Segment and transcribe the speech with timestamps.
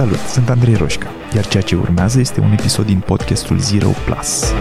[0.00, 4.52] Salut, sunt Andrei Roșca, iar ceea ce urmează este un episod din podcastul Zero Plus.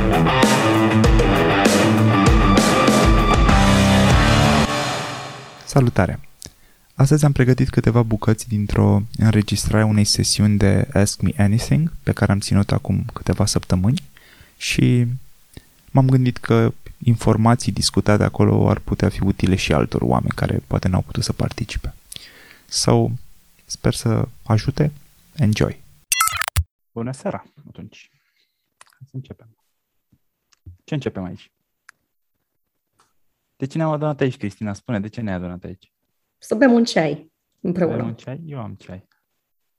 [5.65, 6.19] Salutare!
[6.95, 12.31] Astăzi am pregătit câteva bucăți dintr-o înregistrare unei sesiuni de Ask Me Anything pe care
[12.31, 14.03] am ținut acum câteva săptămâni
[14.57, 15.05] și
[15.91, 20.87] m-am gândit că informații discutate acolo ar putea fi utile și altor oameni care poate
[20.87, 21.93] n-au putut să participe.
[22.65, 23.11] Sau
[23.65, 24.91] sper să ajute.
[25.39, 25.83] Enjoy!
[26.91, 28.09] Bună seara, atunci.
[28.77, 29.55] Hai să începem.
[30.83, 31.53] Ce începem aici?
[33.55, 34.73] De ce ne-am adunat aici, Cristina?
[34.73, 35.93] Spune, de ce ne-ai adunat aici?
[36.37, 37.95] Să bem un ceai împreună.
[37.95, 38.41] Bem un ceai?
[38.45, 39.07] Eu am ceai.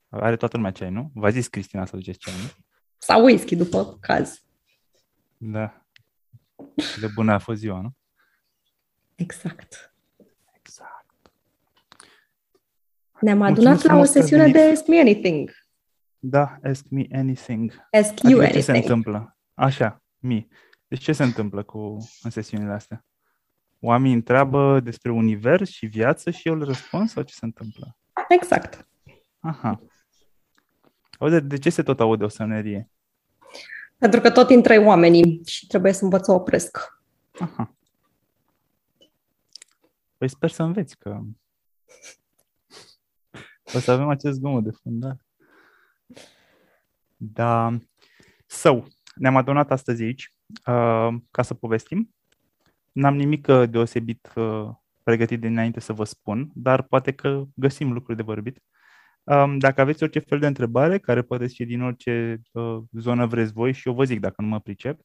[0.09, 1.11] Are toată lumea ceai, nu?
[1.15, 2.65] V-a zis Cristina să duceți ceai, nu?
[2.99, 4.43] Sau whisky, după caz.
[5.37, 5.87] Da.
[7.01, 7.97] De bună a fost ziua, nu?
[9.15, 9.61] Exact.
[9.61, 9.90] Exact.
[13.21, 15.51] Ne-am adunat la o sesiune de Ask Me Anything.
[16.19, 17.89] Da, Ask Me Anything.
[17.91, 18.53] Ask You adică Anything.
[18.53, 19.37] ce se întâmplă?
[19.55, 20.49] Așa, mi.
[20.89, 23.05] Deci ce se întâmplă cu în sesiunile astea?
[23.81, 27.97] Oamenii întreabă despre univers și viață și eu le răspund sau ce se întâmplă?
[28.29, 28.89] Exact.
[29.41, 29.83] Aha.
[31.19, 32.91] Aude, de ce se tot aude o sănerie?
[33.99, 37.01] Pentru că tot intră oamenii și trebuie să învăț să opresc.
[37.39, 37.75] Aha.
[40.17, 41.21] Păi sper să înveți că
[43.75, 45.21] o să avem acest zgomot de fundal.
[47.17, 47.79] Da.
[48.47, 50.35] So, ne-am adunat astăzi aici
[50.67, 52.15] uh, ca să povestim.
[52.93, 54.69] N-am nimic uh, deosebit uh,
[55.03, 58.63] pregătit dinainte să vă spun, dar poate că găsim lucruri de vorbit.
[59.23, 63.53] Um, dacă aveți orice fel de întrebare, care poate fi din orice uh, zonă vreți
[63.53, 65.01] voi și eu vă zic dacă nu mă pricep,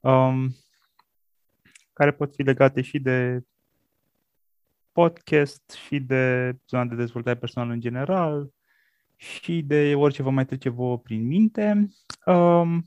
[0.00, 0.54] um,
[1.92, 3.40] care pot fi legate și de
[4.92, 8.50] podcast și de zona de dezvoltare personală în general
[9.16, 11.88] și de orice vă mai trece vouă prin minte.
[12.26, 12.84] Um,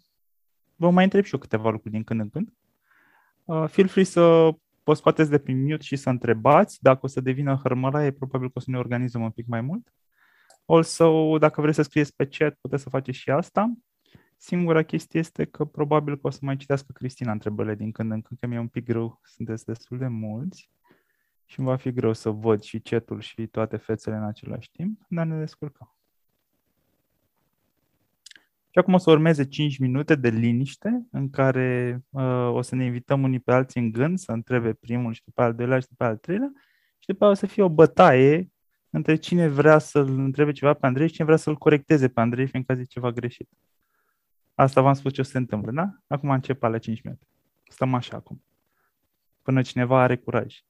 [0.76, 2.54] vă mai întreb și eu câteva lucruri din când în când.
[3.44, 4.50] Uh, feel free să
[4.84, 6.78] vă scoateți de prin mute și să întrebați.
[6.82, 9.94] Dacă o să devină hărmălaie, probabil că o să ne organizăm un pic mai mult.
[10.66, 13.74] Also, dacă vreți să scrieți pe chat, puteți să faceți și asta.
[14.38, 18.22] Singura chestie este că probabil că o să mai citească Cristina întrebările din când în
[18.22, 20.70] când, că mi-e un pic greu, sunteți destul de mulți
[21.54, 25.02] și îmi va fi greu să văd și chatul și toate fețele în același timp,
[25.08, 25.96] dar ne descurcăm.
[28.70, 32.86] Și acum o să urmeze 5 minute de liniște în care uh, o să ne
[32.86, 36.04] invităm unii pe alții în gând să întrebe primul și după al doilea și după
[36.04, 36.52] al treilea
[37.00, 38.52] și după aceea o să fie o bătaie
[38.90, 42.48] între cine vrea să-l întrebe ceva pe Andrei și cine vrea să-l corecteze pe Andrei,
[42.48, 43.50] fiindcă a zis ceva greșit.
[44.56, 45.90] Asta v-am spus ce o să se întâmple, da?
[46.08, 47.28] Acum încep la 5 minute.
[47.64, 48.44] Stăm așa acum.
[49.42, 50.64] Până cineva are curaj.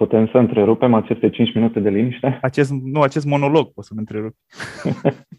[0.00, 2.38] Putem să întrerupem aceste 5 minute de liniște?
[2.42, 4.34] Acest, nu, acest monolog poți să-l întrerup.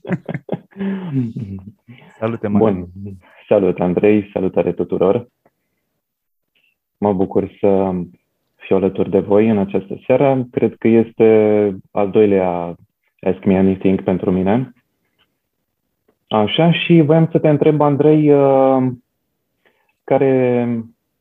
[2.19, 2.73] Salut, Emanuel.
[2.73, 2.87] Bun.
[3.47, 4.29] Salut, Andrei.
[4.33, 5.27] Salutare tuturor.
[6.97, 7.91] Mă bucur să
[8.55, 10.47] fiu alături de voi în această seară.
[10.51, 11.27] Cred că este
[11.91, 12.75] al doilea
[13.19, 14.73] Ask Me Anything pentru mine.
[16.27, 18.91] Așa, și voiam să te întreb, Andrei, uh,
[20.03, 20.65] care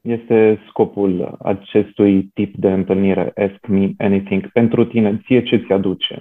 [0.01, 6.15] este scopul acestui tip de întâlnire, Ask Me Anything, pentru tine, ție ce ți aduce?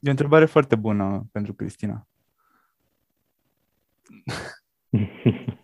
[0.00, 2.06] E o întrebare foarte bună pentru Cristina.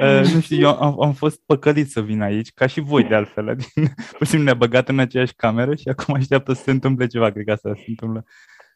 [0.00, 3.14] Uh, nu știu, eu am, am fost păcălit să vin aici, ca și voi de
[3.14, 3.48] altfel.
[3.48, 3.70] Adică,
[4.16, 7.30] pur și simplu ne-a băgat în aceeași cameră și acum așteaptă să se întâmple ceva,
[7.30, 8.24] cred că asta se întâmplă.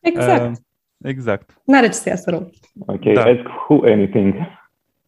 [0.01, 0.51] Exact.
[0.51, 0.56] Uh,
[0.99, 1.61] exact.
[1.65, 2.51] N-are ce să iasă rău.
[2.87, 3.22] Ok, Da.
[3.22, 4.34] ask who anything.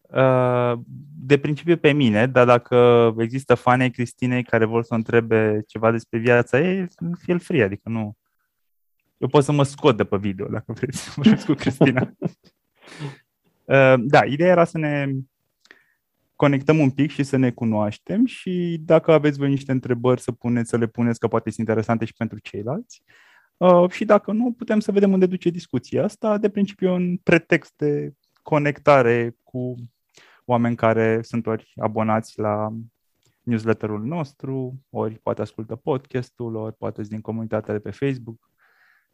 [0.07, 0.79] Uh,
[1.19, 5.63] de principiu pe mine, dar dacă există fani ai Cristinei care vor să o întrebe
[5.67, 6.87] ceva despre viața ei,
[7.19, 8.17] feel free, adică nu...
[9.17, 12.09] Eu pot să mă scot de pe video dacă vreți să vorbesc cu Cristina.
[13.67, 15.07] Uh, da, ideea era să ne
[16.35, 20.69] conectăm un pic și să ne cunoaștem și dacă aveți voi niște întrebări să puneți,
[20.69, 23.03] să le puneți, că poate sunt interesante și pentru ceilalți.
[23.57, 26.37] Uh, și dacă nu, putem să vedem unde duce discuția asta.
[26.37, 29.75] De principiu, un pretext de conectare cu
[30.49, 32.73] oameni care sunt ori abonați la
[33.41, 38.49] newsletterul nostru, ori poate ascultă podcastul, ori poate sunt din comunitatea de pe Facebook,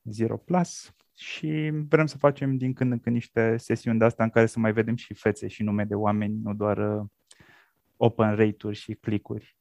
[0.04, 0.94] Zero Plus.
[1.16, 4.60] Și vrem să facem din când în când niște sesiuni de asta în care să
[4.60, 7.06] mai vedem și fețe și nume de oameni, nu doar uh,
[7.98, 9.58] open rate-uri și clicuri.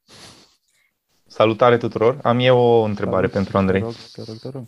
[1.25, 2.19] Salutare tuturor!
[2.23, 3.81] Am eu o întrebare pentru Andrei.
[3.81, 4.65] Te rog, te rog, te rog.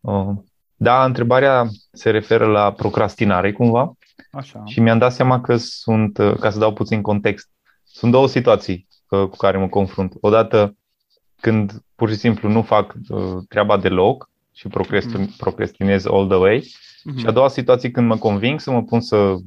[0.00, 0.36] Oh,
[0.76, 3.96] Da, întrebarea se referă la procrastinare cumva
[4.30, 4.62] Așa.
[4.64, 7.50] și mi-am dat seama că sunt, uh, ca să dau puțin context,
[7.84, 10.14] sunt două situații uh, cu care mă confrunt.
[10.20, 10.76] Odată
[11.40, 16.72] când pur și simplu nu fac uh, treaba deloc și procrasti- procrastinez all the way.
[17.04, 17.18] Mhm.
[17.18, 19.40] Și a doua situație când mă conving să mă pun să uh,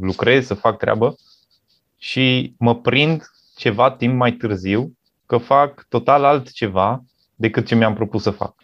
[0.00, 1.14] lucrez, să fac treabă
[1.98, 3.22] și mă prind
[3.56, 4.92] ceva timp mai târziu
[5.26, 7.04] că fac total altceva
[7.34, 8.54] decât ce mi-am propus să fac.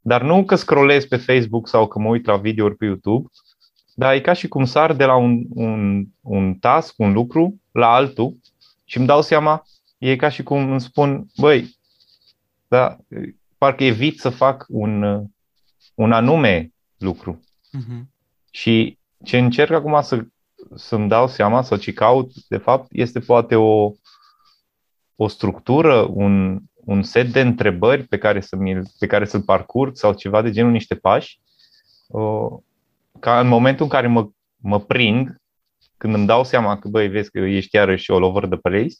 [0.00, 3.28] Dar nu că scrollez pe Facebook sau că mă uit la videouri pe YouTube,
[3.98, 7.94] dar e ca și cum sar de la un, un, un task, un lucru, la
[7.94, 8.36] altul
[8.84, 9.62] și îmi dau seama,
[9.98, 11.78] e ca și cum îmi spun, băi,
[12.68, 12.96] da,
[13.56, 15.24] parcă evit să fac un, uh,
[15.94, 17.40] un anume lucru.
[17.72, 18.10] Mhm.
[18.50, 20.24] Și ce încerc acum să,
[20.74, 23.92] să-mi dau seama sau ce caut, de fapt, este poate o,
[25.16, 28.56] o structură, un, un set de întrebări pe care, să
[28.98, 31.40] pe care să-l parcurg sau ceva de genul niște pași,
[32.08, 32.60] o,
[33.20, 35.36] ca în momentul în care mă, mă prind,
[35.96, 38.94] când îmi dau seama că, băi, vezi că ești iarăși all over the place,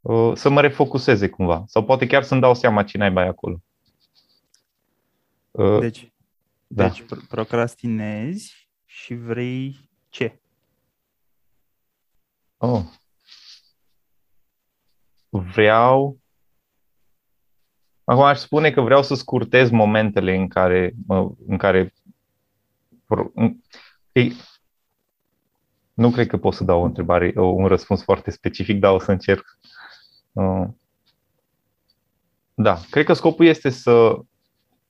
[0.00, 1.64] o, să mă refocuseze cumva.
[1.66, 3.58] Sau poate chiar să-mi dau seama ce naiba e acolo.
[5.50, 6.12] Uh, Deci,
[6.66, 6.88] da.
[6.88, 10.40] deci pro- procrastinezi și vrei ce?
[12.56, 12.82] Oh.
[15.28, 16.20] Vreau.
[18.04, 22.01] Acum aș spune că vreau să scurtez momentele în care, mă- în care pro- în-
[24.12, 24.32] ei,
[25.94, 28.98] nu cred că pot să dau o întrebare, o- un răspuns foarte specific, dar o
[28.98, 29.58] să încerc.
[30.32, 30.64] Uh,
[32.54, 34.18] Da, cred că scopul este să,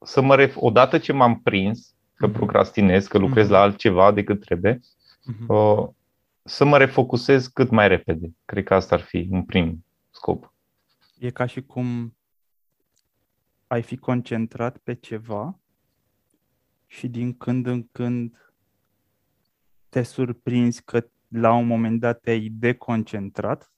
[0.04, 2.36] să mă ref, odată ce m-am prins că Mhm.
[2.36, 3.52] procrastinez, că lucrez Mhm.
[3.52, 4.80] la altceva decât trebuie,
[5.25, 5.48] Mhm.
[5.52, 5.88] uh,
[6.44, 8.30] să mă refocusez cât mai repede.
[8.44, 10.54] Cred că asta ar fi un prim scop.
[11.18, 12.16] E ca și cum
[13.66, 15.58] ai fi concentrat pe ceva
[16.92, 18.52] și din când în când
[19.88, 23.72] te surprinzi că la un moment dat te-ai deconcentrat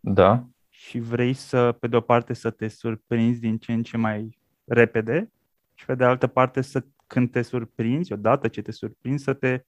[0.00, 3.96] Da, și vrei să, pe de o parte, să te surprinzi din ce în ce
[3.96, 5.32] mai repede
[5.74, 9.64] și pe de altă parte să când te surprinzi, odată ce te surprinzi, să te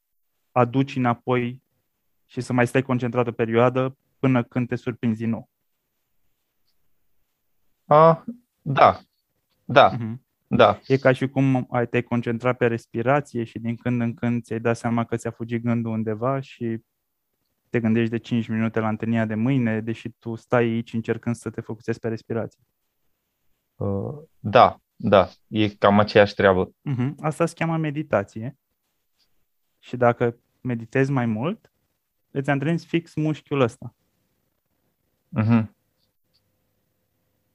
[0.53, 1.63] aduci înapoi
[2.25, 5.49] și să mai stai concentrat o perioadă până când te surprinzi din nou.
[7.85, 8.25] A,
[8.63, 9.01] da,
[9.65, 10.26] da, Mhm.
[10.49, 14.43] Da, E ca și cum ai te concentrat pe respirație și din când în când
[14.43, 16.81] ți-ai dat seama că ți-a fugit gândul undeva și
[17.71, 21.51] te gândești de 5 minute la întâlnirea de mâine, deși tu stai aici încercând să
[21.51, 22.63] te focusezi pe respirație.
[23.75, 26.71] uh, da, da, e cam aceeași treabă.
[26.81, 27.15] Mhm.
[27.21, 28.59] Asta se cheamă meditație.
[29.79, 31.73] Și dacă meditezi mai mult,
[32.31, 33.95] îți antrenezi fix mușchiul ăsta.
[35.29, 35.77] Mhm.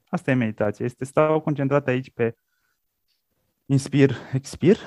[0.09, 0.85] Asta e meditație.
[0.85, 2.35] Este stau concentrat aici pe
[3.71, 4.77] inspir, expir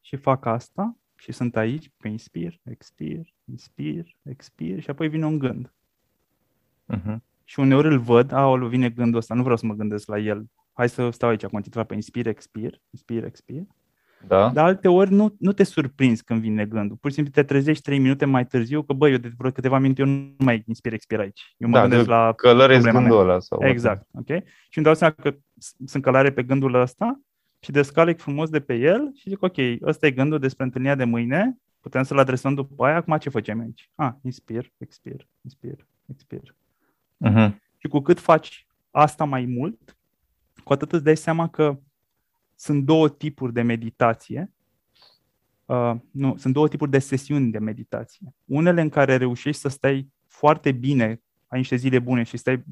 [0.00, 5.38] și fac asta și sunt aici pe inspir, expir, inspir, expir și apoi vine un
[5.38, 5.72] gând.
[6.84, 7.22] Mhm.
[7.44, 10.50] Și uneori îl văd, aoleu, vine gândul ăsta, nu vreau să mă gândesc la el.
[10.72, 13.62] Hai să stau aici concentrat pe inspir, expir, inspir, expir.
[14.28, 16.96] Da, Dar alte ori nu, nu te surprinzi când vine gândul.
[16.96, 19.78] Pur și simplu te trezești trei minute mai târziu că, băi, eu de vreo câteva
[19.78, 21.54] minute eu nu mai inspir, expir aici.
[21.58, 23.30] Eu mă Da, gândesc de- la călăresc problema gândul mea.
[23.32, 23.40] ăla.
[23.40, 24.26] Sau Exact, ok?
[24.68, 27.20] Și îmi dau seama că s- sunt călare pe gândul ăsta
[27.60, 31.04] și descalec frumos de pe el și zic, ok, ăsta e gândul despre întâlnirea de
[31.04, 33.90] mâine, putem să-l adresăm după aia, acum ce facem aici?
[33.94, 36.54] Ah, inspir, expir, inspir, expir.
[37.16, 37.62] Mhm.
[37.78, 39.96] Și cu cât faci asta mai mult,
[40.64, 41.78] cu atât îți dai seama că
[42.56, 44.52] sunt două tipuri de meditație.
[45.64, 48.34] Uh, nu, sunt două tipuri de sesiuni de meditație.
[48.44, 52.64] Unele în care reușești să stai foarte bine, ai niște zile bune și stai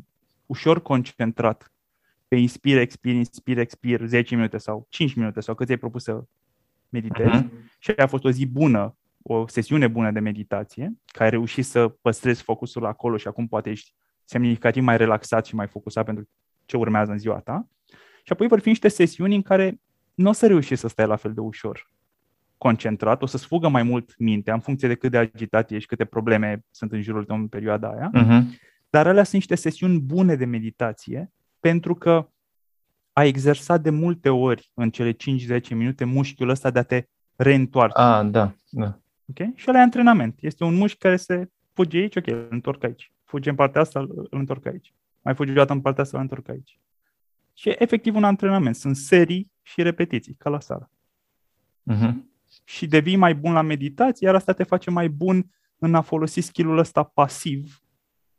[0.47, 1.73] ușor concentrat
[2.28, 6.25] pe inspir, expir, inspir, expir 10 minute sau 5 minute sau cât ți-ai propus să
[6.88, 7.50] meditezi Mhm.
[7.78, 11.88] și a fost o zi bună, o sesiune bună de meditație, care ai reușit să
[11.88, 13.94] păstrezi focusul acolo și acum poate ești
[14.25, 16.28] semnificativ mai relaxat și mai focusat pentru
[16.64, 17.68] ce urmează în ziua ta.
[18.26, 19.81] Și apoi vor fi niște sesiuni în care
[20.14, 21.93] nu o să reușești să stai la fel de ușor
[22.57, 26.04] concentrat, o să-ți fugă mai mult mintea în funcție de cât de agitat ești, câte
[26.04, 28.11] probleme sunt în jurul tău în perioada aia.
[28.12, 28.59] Mhm.
[28.90, 32.28] Dar alea sunt niște sesiuni bune de meditație pentru că
[33.12, 37.04] ai exersat de multe ori în cele 5-10 minute mușchiul ăsta de a te
[37.37, 38.00] reîntoarce.
[38.00, 38.99] A, da, da.
[39.31, 39.52] Okay?
[39.54, 40.38] Și ăla e antrenament.
[40.40, 43.12] Este un mușchi care se fuge aici, ok, îl întorc aici.
[43.25, 44.95] Fuge în partea asta, îl îl întorc aici.
[45.21, 46.78] Mai fuge o dată în partea asta, îl întorc aici.
[47.54, 48.76] Și e efectiv un antrenament.
[48.76, 50.90] Sunt serii și repetiții, ca la sală.
[51.82, 52.30] Mhm.
[52.64, 56.40] Și devii mai bun la meditație, iar asta te face mai bun în a folosi
[56.40, 57.82] skill-ul ăsta pasiv,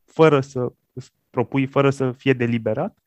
[0.05, 2.97] fără să îți propui, fără să fie deliberat,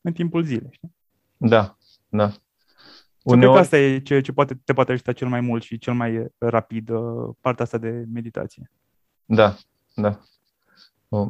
[0.00, 0.70] în timpul zilei.
[0.72, 0.94] Știi?
[1.36, 1.76] Da,
[2.08, 2.22] da.
[2.22, 2.40] Uneori...
[3.22, 5.78] Cred că Uneori, asta e ce, ce poate, te poate ajuta cel mai mult și
[5.78, 8.70] cel mai rapid, uh, partea asta de meditație.
[9.24, 9.56] da,
[9.94, 10.20] da.
[11.08, 11.28] Uh,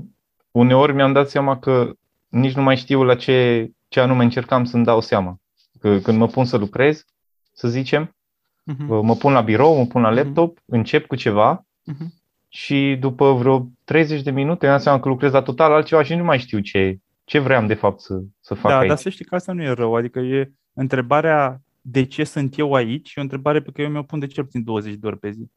[0.51, 1.93] Uneori mi-am dat seama că
[2.29, 5.37] nici nu mai știu la ce, ce anume încercam să-mi dau seama.
[5.81, 7.05] Că când mă pun să lucrez,
[7.53, 8.17] să zicem,
[8.65, 9.05] Mhm.
[9.05, 10.19] mă pun la birou, mă pun la Mhm.
[10.19, 12.15] laptop, încep cu ceva Mhm.
[12.49, 16.15] și după vreo 30 de minute îmi dau seama că lucrez la total altceva și
[16.15, 18.89] nu mai știu ce, ce vreau de fapt să, să fac Da, aici.
[18.89, 19.95] dar să știi că asta nu e rău.
[19.95, 24.03] Adică e întrebarea de ce sunt eu aici e o întrebare pe care eu mi-o
[24.03, 25.51] pun de cel puțin 20 de ori pe zi.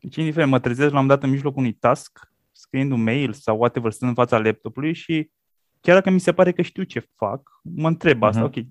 [0.00, 2.18] Deci, indiferent, mă trezesc la un dat în mijlocul unui task,
[2.52, 5.30] scriind un mail sau whatever, stând în fața laptopului și
[5.80, 8.58] chiar dacă mi se pare că știu ce fac, mă întreb asta, Mhm.
[8.58, 8.64] ok,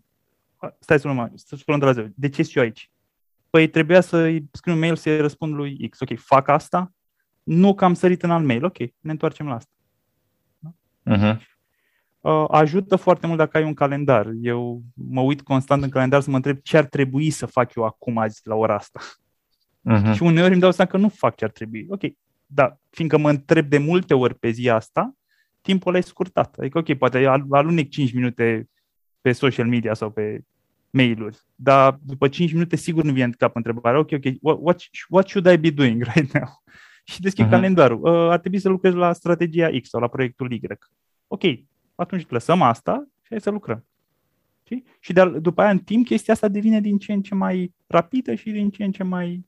[0.79, 2.07] stai să nu să spun de la zero.
[2.15, 2.91] De ce sunt eu aici?
[3.49, 5.99] Păi trebuia să-i scriu un mail să-i răspund lui X.
[5.99, 6.91] Ok, fac asta?
[7.43, 8.63] Nu că am sărit în alt mail.
[8.65, 9.71] Ok, ne întoarcem la asta.
[11.03, 11.41] Mhm.
[12.21, 14.27] uh, ajută foarte mult dacă ai un calendar.
[14.41, 17.83] Eu mă uit constant în calendar să mă întreb ce ar trebui să fac eu
[17.83, 18.99] acum azi la ora asta.
[19.81, 20.13] Mhm.
[20.13, 21.85] Și uneori îmi dau seama că nu fac ce ar trebui.
[21.89, 22.01] Ok,
[22.45, 25.15] da, fiindcă mă întreb de multe ori pe zi asta,
[25.67, 26.55] timpul ăla e scurtat.
[26.59, 28.69] Adică, ok, poate al- alunec 5 minute
[29.21, 30.41] pe social media sau pe
[30.89, 34.81] mail-uri, dar după 5 minute sigur nu vine în cap întrebarea, ok, ok, what, what,
[35.09, 36.47] what should I be doing right now?
[37.11, 37.53] Și deschid Mhm.
[37.53, 37.99] calendarul.
[38.01, 40.61] Uh, ar trebui să lucrez la strategia X sau la proiectul Y.
[41.27, 41.41] Ok,
[41.95, 43.85] atunci lăsăm asta și hai să lucrăm.
[44.63, 44.83] Știi?
[44.99, 48.35] Și de, după aia, în timp, chestia asta devine din ce în ce mai rapidă
[48.35, 49.45] și din ce în ce mai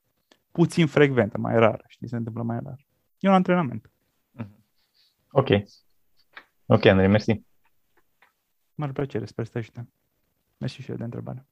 [0.52, 1.84] puțin frecventă, mai rară.
[1.88, 2.86] Știi, se întâmplă mai rar.
[3.20, 3.92] E un antrenament.
[5.32, 5.48] Ok.
[6.72, 7.42] Ok, Andrei, mersi.
[8.76, 9.90] Mare plăcere, sper să te ajute.
[10.58, 11.46] Mersi și eu de întrebare.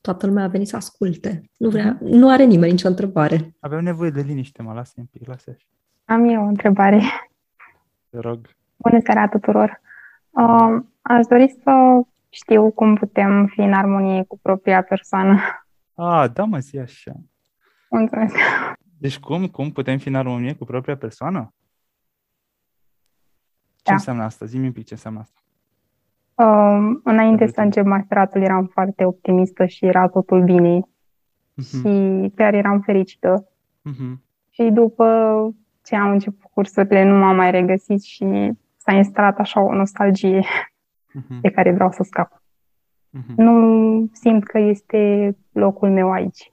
[0.00, 1.50] Toată lumea a venit să asculte.
[1.56, 3.56] Nu, vrea, nu are nimeni nicio întrebare.
[3.60, 5.66] Aveam nevoie de liniște, mă, lasă un pic, lasă așa.
[6.04, 7.00] Am eu o întrebare.
[8.10, 8.48] Te rog.
[8.76, 9.80] Bună seara tuturor!
[10.30, 15.40] Uh, aș dori să știu cum putem fi în armonie cu propria persoană.
[15.94, 17.12] A, da, mă, zi așa.
[17.92, 18.34] Mulțumesc!
[18.98, 21.54] Deci cum, cum putem fi în armonie cu propria persoană?
[23.76, 23.92] Ce Da.
[23.92, 24.44] înseamnă asta?
[24.44, 25.40] Zi-mi un pic ce înseamnă asta.
[26.34, 27.74] Uh, înainte să Salut.
[27.76, 30.80] încep masteratul eram foarte optimistă și era totul bine
[31.54, 33.48] Mhm, și chiar eram fericită.
[33.82, 35.06] mhm, Și după
[35.84, 40.44] ce am început cursurile nu m-am mai regăsit și s-a instalat așa o nostalgie
[41.12, 42.42] mhm, de care vreau să scap.
[43.10, 43.34] mhm.
[43.42, 46.51] Nu simt că este locul meu aici,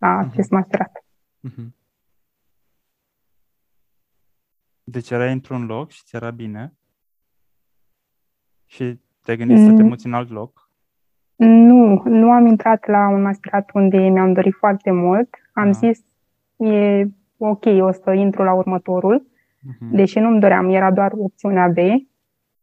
[0.00, 0.28] la Mhm.
[0.30, 1.04] acest masterat.
[1.40, 1.74] Mhm.
[4.84, 6.72] Deci erai într-un loc și ți era bine
[8.66, 9.88] și te-ai gândit să te Mm.
[9.88, 10.70] muți în alt loc.
[11.36, 15.28] Nu, nu am intrat la un masterat unde mi-am dorit foarte mult.
[15.52, 15.70] Am Da.
[15.70, 16.04] zis,
[16.56, 17.04] e
[17.36, 19.26] ok, o să intru la următorul,
[19.62, 19.94] Mhm.
[19.94, 21.76] deși nu-mi doream, era doar opțiunea B.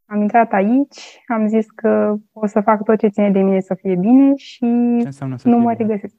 [0.05, 3.73] Am intrat aici, am zis că o să fac tot ce ține de mine să
[3.75, 4.59] fie bine și
[4.99, 5.87] Ce înseamnă să nu fii mă bine?
[5.87, 6.15] regăsesc.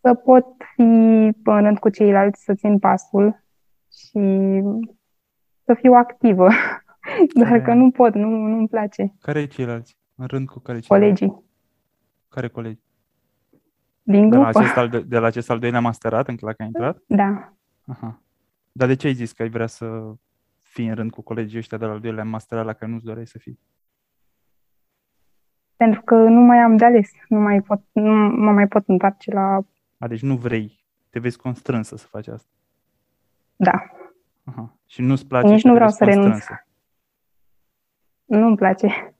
[0.00, 0.82] Să pot fi
[1.44, 3.44] în rând cu ceilalți, să țin pasul
[3.92, 4.20] și
[5.64, 6.48] să fiu activă.
[7.34, 9.14] Doar Care- că nu pot, nu, nu-mi place.
[9.20, 9.96] Care e ceilalți?
[10.14, 11.20] În rând cu care ceilalți?
[11.20, 11.44] Colegii
[12.28, 12.80] Care colegi?
[14.02, 16.52] din De la, grupă, acest al, de, de la acest al doilea masterat în la
[16.52, 17.02] care ai intrat?
[17.06, 17.52] da.
[17.86, 18.22] Aha.
[18.72, 20.12] Dar de ce ai zis că ai vrea să
[20.60, 23.26] fii în rând cu colegii ăștia de la al doilea masterat la care nu-ți doreai
[23.26, 23.58] să fii?
[25.76, 29.32] Pentru că nu mai am de ales, nu mai pot, nu mă mai pot întoarce
[29.32, 29.60] la,
[29.98, 32.48] A, deci nu vrei, te vezi constrânsă să faci asta.
[33.56, 33.82] da,
[34.44, 34.76] Aha.
[34.86, 36.30] Și nu-ți place Nici și nu te vreau vezi să renunț.
[36.30, 36.66] constrânsă.
[38.24, 39.14] nu-mi place.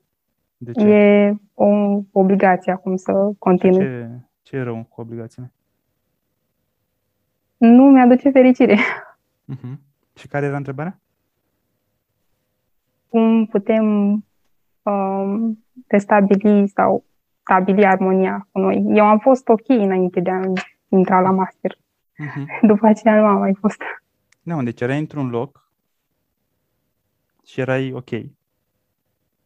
[0.57, 0.87] De ce?
[0.87, 1.67] E o
[2.13, 3.79] obligație acum să continui.
[3.85, 4.11] Ce,
[4.43, 5.53] ce e rău cu obligațiile?
[7.57, 8.77] Nu mi-aduce fericire.
[9.55, 9.77] Uh-huh.
[10.15, 11.01] Și care era întrebarea?
[13.09, 13.85] Cum putem
[14.83, 17.05] um, restabili sau
[17.43, 18.85] stabili armonia cu noi?
[18.89, 20.41] Eu am fost ok înainte de a
[20.89, 21.75] intra la master.
[21.75, 22.61] Uh-huh.
[22.71, 23.81] După aceea nu am mai fost.
[24.43, 25.73] Nu, deci erai într-un loc
[27.45, 28.11] și erai ok.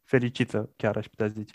[0.04, 1.54] Fericită, chiar aș putea zice.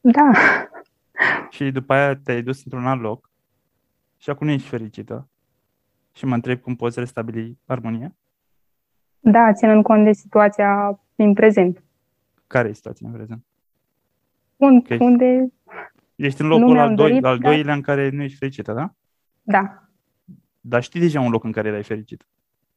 [0.00, 0.30] Da,
[1.50, 3.30] Și după aia te-ai dus într-un alt loc
[4.16, 5.28] și acum nu ești fericită.
[6.12, 8.14] Și mă întreb cum poți restabili armonia?
[9.22, 11.82] da, ținând cont de situația din prezent.
[12.46, 13.44] Care e situația în prezent?
[14.56, 15.00] Unde, Ok.
[15.00, 15.52] unde
[16.20, 18.38] Ești în Nu locul mi-am al, doi, dorit, al dar- doilea în care nu ești
[18.38, 18.94] fericită, da?
[19.42, 19.88] da,
[20.60, 22.24] Dar știi deja un loc în care erai fericită.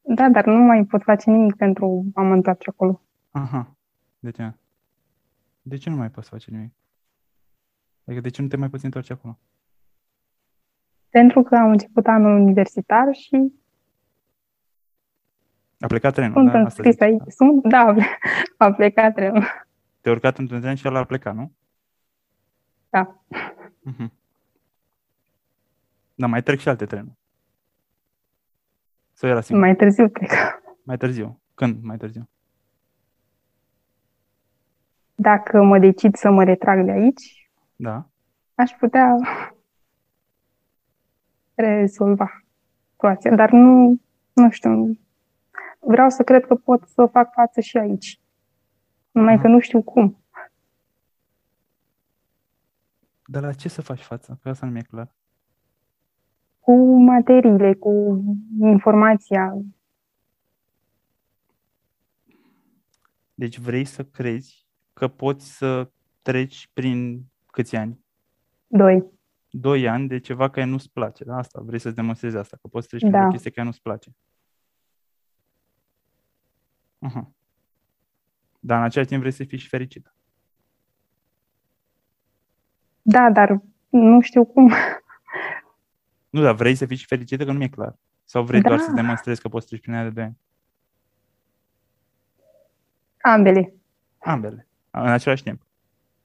[0.02, 3.02] da, dar nu mai pot face nimic pentru a mă întoarce acolo.
[3.30, 3.76] Aha.
[4.18, 4.52] De ce?
[5.62, 6.72] De ce nu mai poți face nimic?
[8.04, 9.38] Adică de ce nu te mai poți întoarce acolo?
[11.08, 13.52] Pentru că am început anul universitar și
[15.80, 16.50] A plecat trenul, sunt da?
[16.52, 17.02] Asta înscris zici.
[17.02, 17.22] aici.
[17.28, 17.94] Sunt, da,
[18.56, 19.42] a plecat trenul.
[20.00, 21.52] Te-ai urcat într-un tren și el a plecat, nu?
[22.94, 23.14] Da.
[23.80, 24.12] Mhm.
[26.14, 27.16] Dar mai trec și alte trenuri.
[29.12, 29.60] Sau era sigur?
[29.60, 30.36] Mai târziu, cred că.
[30.82, 31.40] mai târziu.
[31.54, 32.28] Când mai târziu?
[35.14, 38.06] Dacă mă decid să mă retrag de aici, Da.
[38.54, 39.16] aș putea
[41.54, 42.42] rezolva
[42.90, 44.00] situația, dar nu,
[44.32, 44.98] nu știu.
[45.78, 48.20] Vreau să cred că pot să fac față și aici.
[49.10, 49.42] Numai Aha.
[49.42, 50.23] că nu știu cum.
[53.26, 54.38] Dar la ce să faci față?
[54.42, 55.14] Că asta nu mi-e clar.
[56.60, 58.22] Cu materiile, cu
[58.60, 59.56] informația.
[63.34, 65.90] Deci vrei să crezi că poți să
[66.22, 68.04] treci prin câți ani?
[68.66, 69.04] Doi.
[69.50, 71.24] Doi ani de ceva care nu-ți place.
[71.24, 71.36] Da?
[71.36, 73.26] Asta vrei să-ți demonstrezi asta, că poți să treci prin Da.
[73.26, 74.16] o chestie care nu-ți place.
[76.98, 77.30] Aha.
[78.60, 80.14] Dar în același timp vrei să fii și fericită.
[83.06, 84.72] Da, dar nu știu cum.
[86.30, 87.96] Nu, dar vrei să fii și fericită, că nu mi-e clar.
[88.24, 88.82] Sau vrei doar Da.
[88.84, 90.36] să demonstrezi că poți să treci prin aia de doi ani?
[93.20, 93.72] Ambele.
[94.18, 94.66] Ambele.
[94.90, 95.62] În același timp.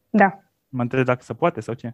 [0.09, 0.39] Da.
[0.69, 1.93] Mă întreb dacă se poate sau ce.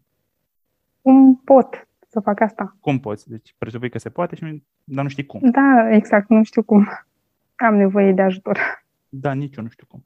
[1.02, 2.76] Cum pot să fac asta?
[2.80, 3.30] Cum poți?
[3.30, 5.50] Deci presupui că se poate, și, dar nu știi cum.
[5.52, 6.88] Da, exact, nu știu cum.
[7.56, 8.60] Am nevoie de ajutor.
[9.10, 10.06] Da, nici eu nu știu cum.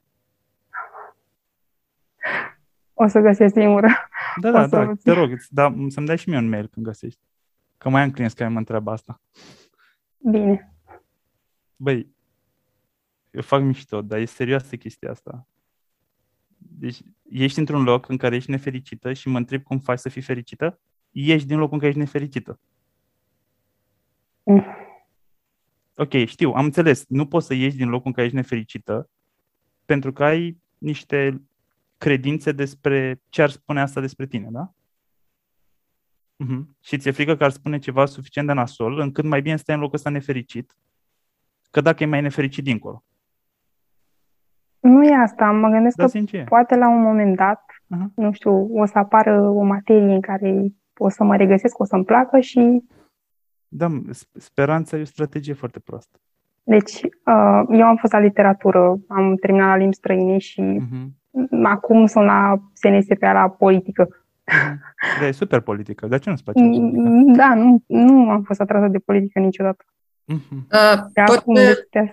[3.02, 3.88] O să găsesc singură.
[4.40, 5.12] Da, O da, să da, vă te țin.
[5.12, 7.20] rog, îți da, să-mi dai și mie un mail când găsești.
[7.78, 9.20] Că mai am clienți care mă întreabă asta.
[10.30, 10.74] Bine.
[11.76, 12.14] Băi,
[13.30, 15.46] eu fac mișto, dar e serioasă chestia asta.
[16.56, 20.22] Deci, ești într-un loc în care ești nefericită și mă întreb cum faci să fii
[20.22, 20.80] fericită,
[21.10, 22.60] ieși din locul în care ești nefericită.
[24.42, 24.64] Mm.
[25.96, 27.04] Ok, știu, am înțeles.
[27.08, 29.10] Nu poți să ieși din locul în care ești nefericită
[29.84, 31.42] pentru că ai niște
[32.04, 34.72] credințe despre ce ar spune asta despre tine, da?
[36.36, 36.76] Mhm.
[36.80, 39.80] Și ți-e frică că ar spune ceva suficient de nasol, încât mai bine stai în
[39.80, 40.76] locul ăsta nefericit,
[41.70, 43.02] că dacă e mai nefericit dincolo.
[44.80, 45.50] Nu e asta.
[45.50, 46.44] Mă gândesc Da, că sincer.
[46.44, 48.10] poate la un moment dat, Aha.
[48.14, 52.04] nu știu, o să apară o materie în care o să mă regăsesc, o să-mi
[52.04, 52.82] placă și
[53.68, 56.18] Da, sp- speranța e o strategie foarte proastă.
[56.62, 61.18] deci uh, eu am fost la literatură, am terminat la limbi străine și Mhm.
[61.62, 64.08] Acum sunt la SNSP la politică.
[64.44, 64.80] Mhm.
[65.20, 66.06] Da, e super politică.
[66.06, 66.60] Dar ce nu-ți place?
[66.60, 67.00] politica?
[67.00, 69.84] Mm, Da, nu, nu am fost atrasă de politică niciodată.
[70.24, 70.66] Mhm.
[70.72, 72.10] Uh, De pot, acum de asta.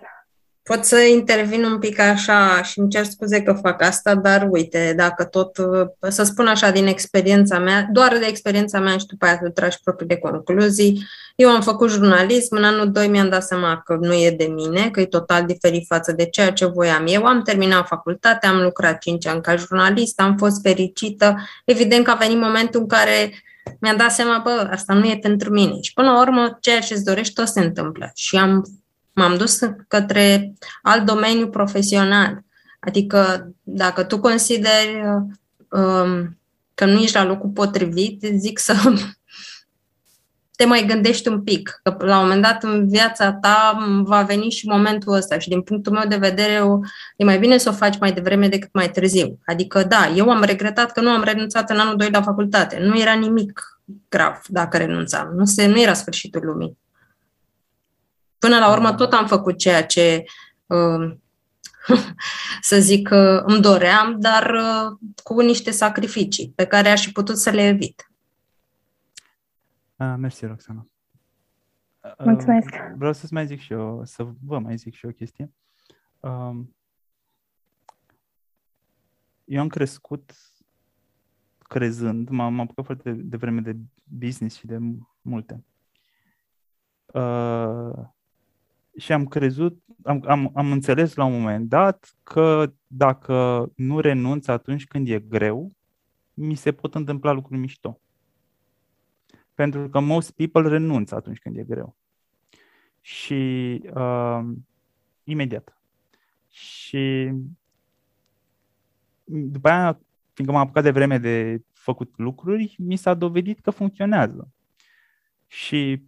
[0.67, 4.93] Pot să intervin un pic așa și îmi cer scuze că fac asta, dar uite,
[4.97, 9.25] dacă tot, uh, să spun așa din experiența mea, doar de experiența mea și după
[9.25, 13.81] aia să tragi propriile concluzii, eu am făcut jurnalism, în anul 2 mi-am dat seama
[13.85, 17.25] că nu e de mine, că e total diferit față de ceea ce voiam eu.
[17.25, 21.35] Am terminat facultatea, am lucrat 5 ani ca jurnalist, am fost fericită.
[21.65, 23.43] Evident că a venit momentul în care
[23.79, 25.81] mi-am dat seama, bă, asta nu e pentru mine.
[25.81, 28.11] Și până la urmă, ceea ce îți dorești, tot se întâmplă.
[28.15, 28.65] Și am,
[29.17, 32.43] m-am dus către alt domeniu profesional.
[32.79, 36.37] Adică, dacă tu consideri uh, um,
[36.73, 38.73] că nu ești la locul potrivit, zic să
[40.57, 44.49] te mai gândești un pic, că la un moment dat în viața ta va veni
[44.49, 46.79] și momentul ăsta și din punctul meu de vedere o,
[47.15, 49.39] e mai bine să o faci mai devreme decât mai târziu.
[49.45, 52.79] Adică da, eu am regretat că nu am renunțat în anul 2 la facultate.
[52.81, 55.31] Nu era nimic grav dacă renunțam.
[55.35, 56.77] Nu, se, nu era sfârșitul lumii.
[58.39, 60.23] Până la urmă tot am făcut ceea ce
[60.65, 61.17] uh,
[62.69, 67.37] să zic uh, îmi doream, dar uh, cu niște sacrificii pe care aș fi putut
[67.37, 68.11] să le evit.
[69.95, 70.87] Ah, mersi, Roxana.
[71.99, 72.69] Ah, Mulțumesc.
[72.95, 75.51] Vreau să-ți mai zic și eu, să vă mai zic și eu o chestie.
[76.19, 76.75] Um,
[79.45, 80.31] eu am crescut
[81.67, 84.77] crezând, m-am m-am apucat foarte devreme de business și de
[85.21, 85.63] multe.
[87.05, 88.07] Uh,
[88.97, 94.47] și am crezut, am, am, am înțeles la un moment dat că dacă nu renunț
[94.47, 95.71] atunci când e greu,
[96.33, 97.99] mi se pot întâmpla lucruri mișto.
[99.53, 101.95] Pentru că most people renunță atunci când e greu.
[103.01, 104.41] Și uh,
[105.23, 105.81] imediat.
[106.49, 107.31] Și
[109.23, 109.99] după aia,
[110.33, 114.51] fiindcă m-am apucat de vreme de făcut lucruri, mi s-a dovedit că funcționează.
[115.47, 116.03] Și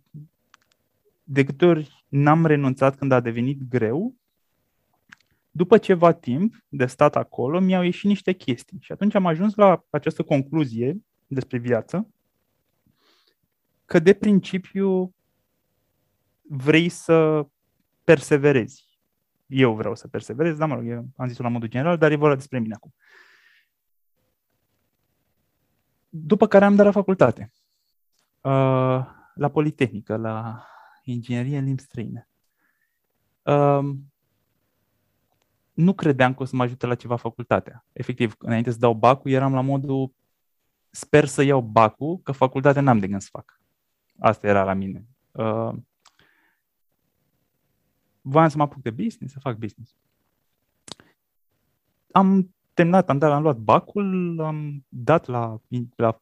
[1.23, 4.15] de câte ori n-am renunțat când a devenit greu,
[5.51, 8.77] după ceva timp de stat acolo, mi-au ieșit niște chestii.
[8.81, 12.07] Și atunci am ajuns la această concluzie despre viață,
[13.85, 15.13] că de principiu
[16.41, 17.47] vrei să
[18.03, 18.87] perseverezi.
[19.45, 22.15] Eu vreau să perseverez, dar mă rog, eu am zis-o la modul general, dar e
[22.15, 22.93] vorba despre mine acum.
[26.09, 27.51] După care am dat la facultate,
[28.41, 30.65] uh, la Politehnică, la
[31.11, 32.29] inginerie în limbi străine.
[33.43, 33.89] uh,
[35.73, 37.85] nu credeam că o să mă ajute la ceva facultatea.
[37.91, 40.11] Efectiv, înainte să dau bacul, eram la modul
[40.89, 43.61] sper să iau bacul, că facultatea n-am de gând să fac.
[44.19, 45.05] Asta era la mine.
[45.31, 45.73] Uh,
[48.21, 49.95] voiam să mă apuc de business, să fac business.
[52.11, 55.61] Am terminat, am, dat, am luat bacul, am dat la,
[55.95, 56.21] la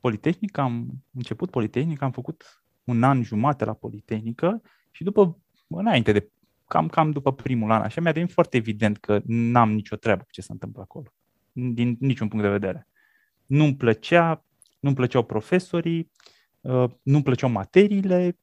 [0.00, 6.30] Politehnică, am început Politehnică, am făcut un an jumate la Politehnică și după, înainte de,
[6.66, 10.30] cam, cam după primul an, așa, mi-a devenit foarte evident că n-am nicio treabă cu
[10.30, 11.12] ce se întâmplă acolo,
[11.52, 12.88] din niciun punct de vedere.
[13.46, 14.44] Nu-mi plăcea,
[14.80, 16.10] nu-mi plăceau profesorii,
[16.60, 18.38] uh, nu-mi plăceau materiile,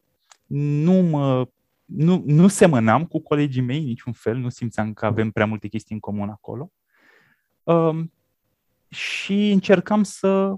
[0.47, 1.47] nu, mă,
[1.86, 5.93] nu, nu semănam cu colegii mei niciun fel, nu simțeam că avem prea multe chestii
[5.93, 6.71] în comun acolo.
[7.63, 8.12] Um,
[8.89, 10.56] și încercam să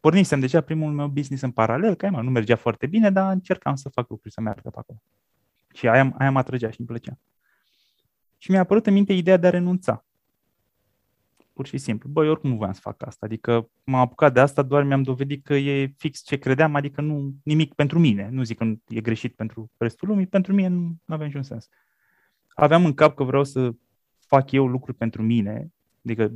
[0.00, 3.88] pornisem deja primul meu business în paralel, că nu mergea foarte bine, dar încercam să
[3.88, 5.02] fac lucruri să meargă pe acolo.
[5.72, 7.18] Și aia, aia mă atrăgea și îmi plăcea.
[8.38, 10.04] Și mi-a apărut în minte ideea de a renunța.
[11.52, 12.08] Pur și simplu.
[12.08, 13.26] Băi, oricum nu voiam să fac asta.
[13.26, 17.34] Adică m-am apucat de asta, doar mi-am dovedit că e fix ce credeam, adică nu
[17.42, 18.28] nimic pentru mine.
[18.30, 21.68] Nu zic că e greșit pentru restul lumii, pentru mine nu avea niciun sens.
[22.48, 23.74] Aveam în cap că vreau să
[24.18, 25.72] fac eu lucruri pentru mine,
[26.04, 26.32] adică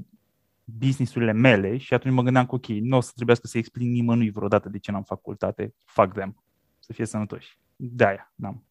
[0.65, 4.31] businessurile mele și atunci mă gândeam că ok, nu o să trebuiască să explic nimănui
[4.31, 6.45] vreodată de ce n-am facultate, fac them,
[6.79, 7.59] să fie sănătoși.
[7.77, 8.65] De-aia n-am.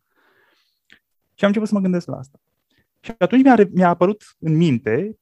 [1.34, 2.40] Și am început să mă gândesc la asta.
[3.00, 5.18] Și atunci mi-a, mi-a apărut în minte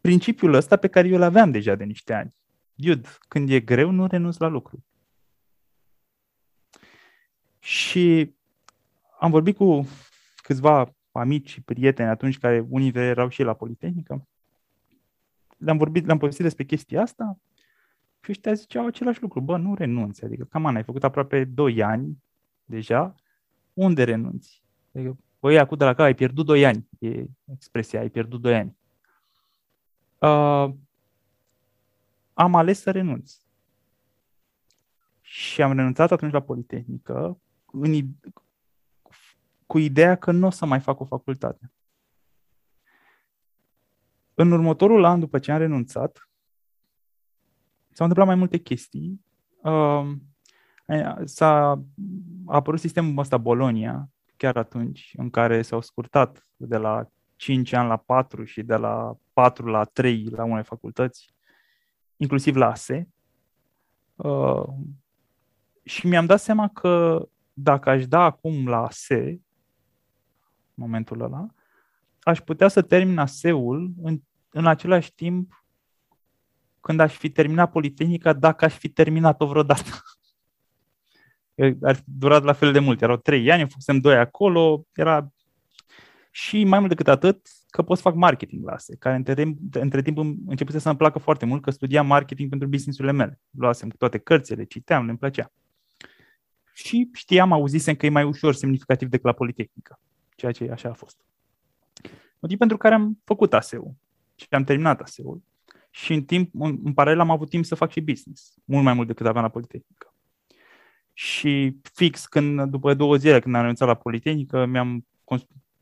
[0.00, 2.34] principiul ăsta pe care eu îl aveam deja de niște ani.
[2.74, 4.84] Iud, când e greu, nu renunț la lucru.
[7.58, 8.34] Și
[9.18, 9.88] am vorbit cu
[10.36, 14.26] câțiva amici și prieteni atunci care unii erau și la Politehnică
[15.56, 17.38] le-am vorbit, le-am povestit despre chestia asta
[18.22, 19.40] și ăștia ziceau același lucru.
[19.40, 20.24] Bă, nu renunți.
[20.24, 22.22] Adică, cam an, ai făcut aproape 2 ani
[22.64, 23.14] deja.
[23.72, 24.62] Unde renunți?
[24.94, 26.88] Adică, băi, acum de la care ai pierdut 2 ani.
[26.98, 28.76] E expresia, ai pierdut 2 ani.
[30.18, 30.74] Uh,
[32.34, 33.38] am ales să renunț.
[35.20, 37.40] Și am renunțat atunci la Politehnică
[37.72, 38.08] în,
[39.66, 41.72] cu ideea că nu o să mai fac o facultate.
[44.38, 46.28] În următorul an, după ce am renunțat,
[47.90, 49.24] s-au întâmplat mai multe chestii.
[49.62, 50.12] Uh,
[51.24, 51.70] s-a
[52.46, 57.88] a apărut sistemul ăsta Bolonia, chiar atunci, în care s-au scurtat de la 5 ani
[57.88, 61.34] la 4 și de la 4 la 3 la unele facultăți,
[62.16, 63.08] inclusiv la ASE.
[64.14, 64.66] Uh,
[65.82, 69.22] și mi-am dat seama că dacă aș da acum la ASE,
[70.74, 71.46] în momentul ăla,
[72.26, 75.64] aș putea să termin ASEul în, în același timp
[76.80, 79.90] când aș fi terminat Politehnica, dacă aș fi terminat-o vreodată.
[81.82, 83.02] Ar fi durat la fel de mult.
[83.02, 85.32] Erau trei ani, fusem doi acolo, era
[86.30, 89.74] și mai mult decât atât, că pot să fac marketing la ASE, care între timp,
[89.74, 93.40] între timp începuse să-mi placă foarte mult, că studiam marketing pentru businessurile mele.
[93.50, 95.52] Luasem toate cărțile, citeam, le plăcea.
[96.72, 100.00] Și știam, auzisem că e mai ușor semnificativ decât la Politehnică,
[100.36, 101.24] ceea ce așa a fost.
[102.38, 103.96] Motiv pentru care am făcut ASEU
[104.34, 105.42] și am terminat ASEU.
[105.90, 108.94] Și în timp, în, în paralel am avut timp să fac și business, mult mai
[108.94, 110.14] mult decât aveam la Politehnică.
[111.12, 115.06] Și fix când, după două zile, când am renunțat la Politehnică, mi-am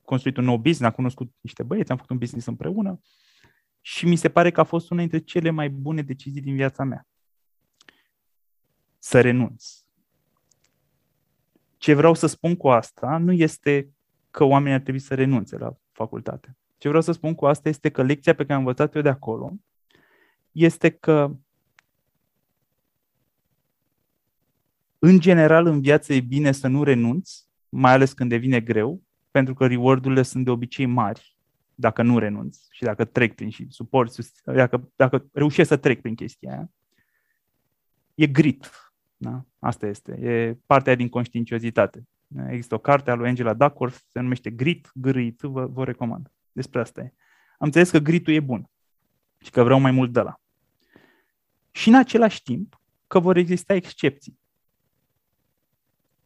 [0.05, 3.01] construit un nou business, am cunoscut niște băieți, am făcut un business împreună
[3.81, 6.85] și mi se pare că a fost una dintre cele mai bune decizii din viața
[6.85, 7.07] mea.
[8.99, 9.65] Să renunț.
[11.77, 13.91] Ce vreau să spun cu asta nu este
[14.31, 16.57] că oamenii ar trebui să renunțe la facultate.
[16.79, 19.09] Ce vreau să spun cu asta este că lecția pe care am învățat eu de
[19.09, 19.53] acolo
[20.53, 21.37] este că
[24.99, 29.55] în general în viață e bine să nu renunți, mai ales când devine greu, pentru
[29.55, 31.37] că reward-urile sunt de obicei mari
[31.75, 36.15] dacă nu renunți și dacă trec prin și suport, dacă, dacă reușești să trec prin
[36.15, 36.71] chestia aia.
[38.15, 38.71] E grit.
[39.17, 39.45] Da?
[39.59, 40.13] Asta este.
[40.13, 42.05] E partea din conștiinciozitate.
[42.49, 46.33] Există o carte a lui Angela Duckworth, se numește Grit, Grit, vă, vă recomand.
[46.53, 47.13] Despre asta e.
[47.59, 48.71] Am înțeles că gritul e bun
[49.39, 50.41] și că vreau mai mult de la.
[51.71, 54.39] Și în același timp că vor exista excepții.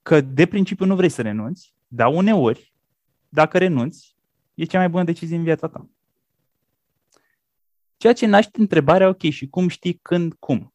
[0.02, 2.74] Că de principiu nu vrei să renunți, dar uneori,
[3.28, 4.16] dacă renunți,
[4.54, 5.88] e cea mai bună decizie în viața ta.
[7.96, 10.74] Ceea ce naște întrebarea, ok, și cum știi când, cum?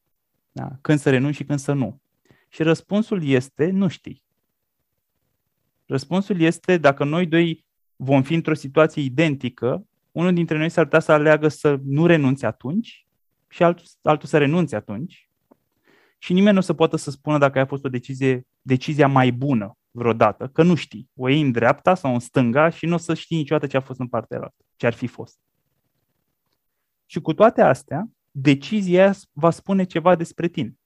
[0.51, 0.77] Da?
[0.81, 2.01] Când să renunți și când să nu.
[2.49, 4.22] Și răspunsul este, nu știi.
[5.93, 10.99] Răspunsul este, dacă noi doi vom fi într-o situație identică, unul dintre noi s-ar putea
[10.99, 13.07] să aleagă să nu renunțe atunci
[13.49, 15.29] și altul, altul să renunțe atunci.
[16.17, 19.31] Și nimeni nu o să poată să spună dacă a fost o decizie, decizia mai
[19.31, 21.09] bună vreodată, că nu știi.
[21.15, 23.81] O iei în dreapta sau în stânga și nu o să știi niciodată ce a
[23.81, 25.39] fost în partea altă, ce ar fi fost.
[27.05, 30.77] Și cu toate astea, decizia va spune ceva despre tine.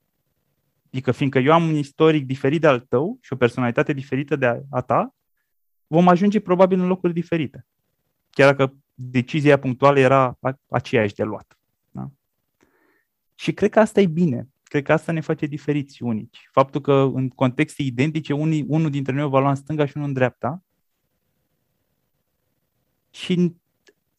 [0.88, 4.64] Adică fiindcă eu am un istoric diferit de al tău și o personalitate diferită de
[4.70, 5.16] a ta,
[5.88, 7.66] vom ajunge probabil în locuri diferite.
[8.30, 11.60] Chiar dacă decizia punctuală era aceeași de luat.
[11.92, 12.10] Da?
[13.36, 14.50] Și cred că asta e bine.
[14.64, 16.50] Cred că asta ne face diferiți, unici.
[16.52, 20.08] Faptul că în contexte identice, unii, unul dintre noi va lua în stânga și unul
[20.08, 20.64] în dreapta.
[23.10, 23.56] Și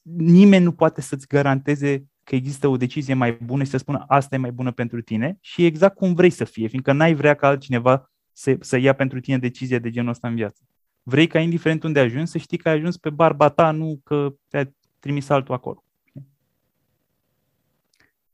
[0.02, 4.34] nimeni nu poate să-ți garanteze că există o decizie mai bună și să spună asta
[4.34, 7.46] e mai bună pentru tine și exact cum vrei să fie, fiindcă n-ai vrea ca
[7.46, 10.62] altcineva să, să ia pentru tine decizie de genul ăsta în viață.
[11.02, 14.34] Vrei ca indiferent unde ajungi să știi că ai ajuns pe barba ta, nu că
[14.48, 15.84] te-a trimis altul acolo.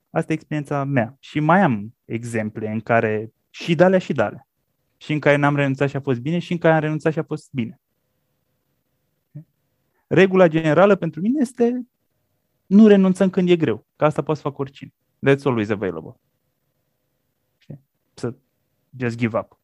[0.09, 1.15] Asta e experiența mea.
[1.19, 4.47] Și mai am exemple în care și dale și dale.
[4.97, 7.19] Și în care n-am renunțat și a fost bine și în care am renunțat și
[7.19, 7.79] a fost bine.
[10.07, 11.85] Regula generală pentru mine este
[12.65, 14.93] nu renunțăm când e greu, că asta poate să fac oricine.
[15.29, 16.19] That's always available.
[18.13, 18.35] Să
[18.97, 19.59] just give up.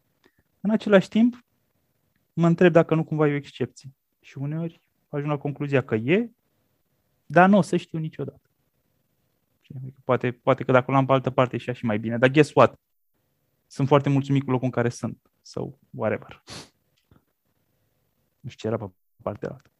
[0.61, 1.45] În același timp,
[2.33, 3.89] mă întreb dacă nu cumva e o excepție.
[4.19, 6.31] Și uneori ajung la concluzia că e,
[7.25, 8.49] dar nu o să știu niciodată.
[10.03, 12.17] Poate, poate că dacă l-am pe altă parte și și mai bine.
[12.17, 12.79] Dar guess what?
[13.67, 15.31] Sunt foarte mulțumit cu locul în care sunt.
[15.41, 16.43] Sau so, whatever.
[18.39, 19.71] Nu știu ce era pe partea altă.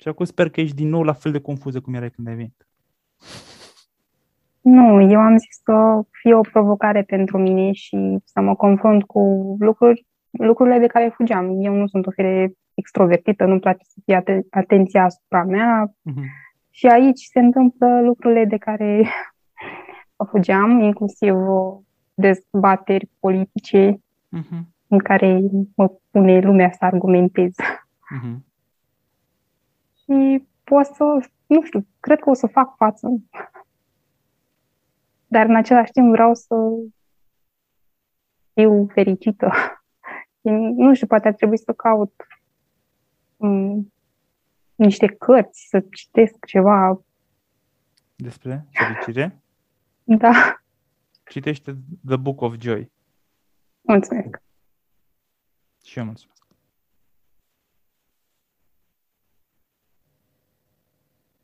[0.00, 2.34] Și acum sper că ești din nou la fel de confuză cum erai când ai
[2.34, 2.66] venit.
[4.60, 9.20] Nu, eu am zis să fie o provocare pentru mine și să mă confrunt cu
[9.58, 11.64] lucruri, lucrurile de care fugeam.
[11.64, 15.90] Eu nu sunt o fire extrovertită, nu-mi place să fie aten- atenția asupra mea.
[15.90, 16.24] Uh-huh.
[16.70, 19.06] Și aici se întâmplă lucrurile de care
[20.30, 21.34] fugeam, inclusiv
[22.14, 24.00] dezbateri politice
[24.38, 24.60] uh-huh.
[24.88, 25.40] în care
[25.76, 27.52] mă pune lumea să argumentez.
[27.52, 28.48] Uh-huh
[30.10, 33.08] și pot să, nu știu, cred că o să fac față.
[35.26, 36.54] Dar în același timp vreau să
[38.52, 39.50] fiu fericită.
[40.76, 42.26] nu știu, poate ar trebui să caut
[43.36, 43.92] um,
[44.74, 47.02] niște cărți, să citesc ceva.
[48.16, 49.42] Despre fericire?
[50.04, 50.62] Da.
[51.24, 52.92] Citește The Book of Joy.
[53.80, 54.42] Mulțumesc.
[55.84, 56.39] Și eu mulțumesc.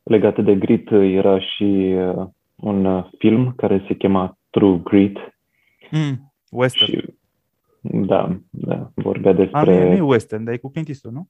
[0.07, 5.17] Legat de grit era și uh, un uh, film care se chema True Grit.
[5.91, 6.91] Mm, western.
[6.91, 7.13] Și,
[7.81, 9.59] da, da, vorbea despre...
[9.59, 11.27] A, nu, e, nu e western, dar e cu Clint Eastwood, nu?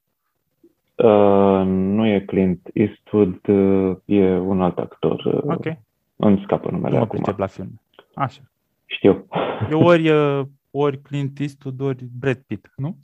[0.96, 5.26] Uh, nu e Clint Eastwood, uh, e un alt actor.
[5.26, 5.78] Uh, ok.
[6.16, 7.36] Îmi scapă numele nu mă acum.
[7.38, 7.82] la film.
[8.14, 8.42] Așa.
[8.86, 9.28] Știu.
[9.70, 12.98] E ori, uh, ori Clint Eastwood, ori Brad Pitt, nu?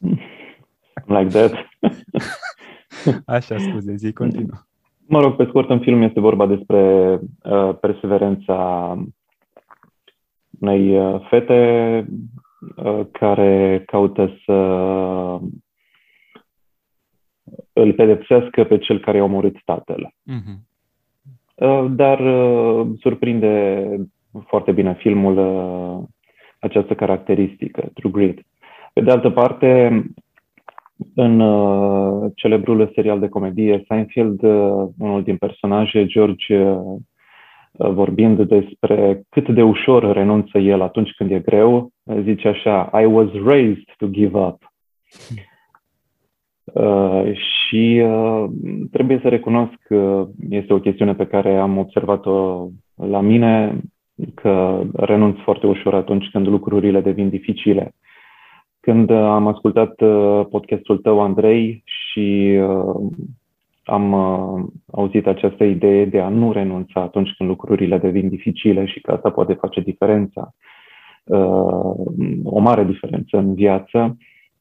[1.16, 1.52] like that.
[3.36, 4.56] Așa, scuze, zi, continuă.
[5.12, 8.96] Mă rog, pe scurt, în film este vorba despre uh, perseverența
[10.60, 12.06] unei uh, fete
[12.76, 14.52] uh, care caută să
[17.72, 20.14] îl pedepsească pe cel care a omorât tatăl.
[20.30, 20.58] Uh-huh.
[21.54, 23.86] Uh, dar uh, surprinde
[24.46, 26.08] foarte bine filmul uh,
[26.58, 28.46] această caracteristică, True Grit.
[28.92, 30.02] Pe de altă parte,
[31.14, 36.98] în uh, celebrul serial de comedie Seinfeld, uh, unul din personaje, George, uh,
[37.72, 41.90] vorbind despre cât de ușor renunță el atunci când e greu,
[42.22, 44.72] zice așa, I was raised to give up.
[46.64, 48.44] Uh, și uh,
[48.90, 53.80] trebuie să recunosc că este o chestiune pe care am observat-o la mine,
[54.34, 57.94] că renunț foarte ușor atunci când lucrurile devin dificile.
[58.82, 63.12] Când uh, am ascultat uh, podcastul tău, Andrei, și uh,
[63.84, 64.14] am
[64.92, 69.30] auzit această idee de a nu renunța atunci când lucrurile devin dificile și că asta
[69.30, 70.54] poate face diferența,
[72.44, 74.16] o mare diferență în viață,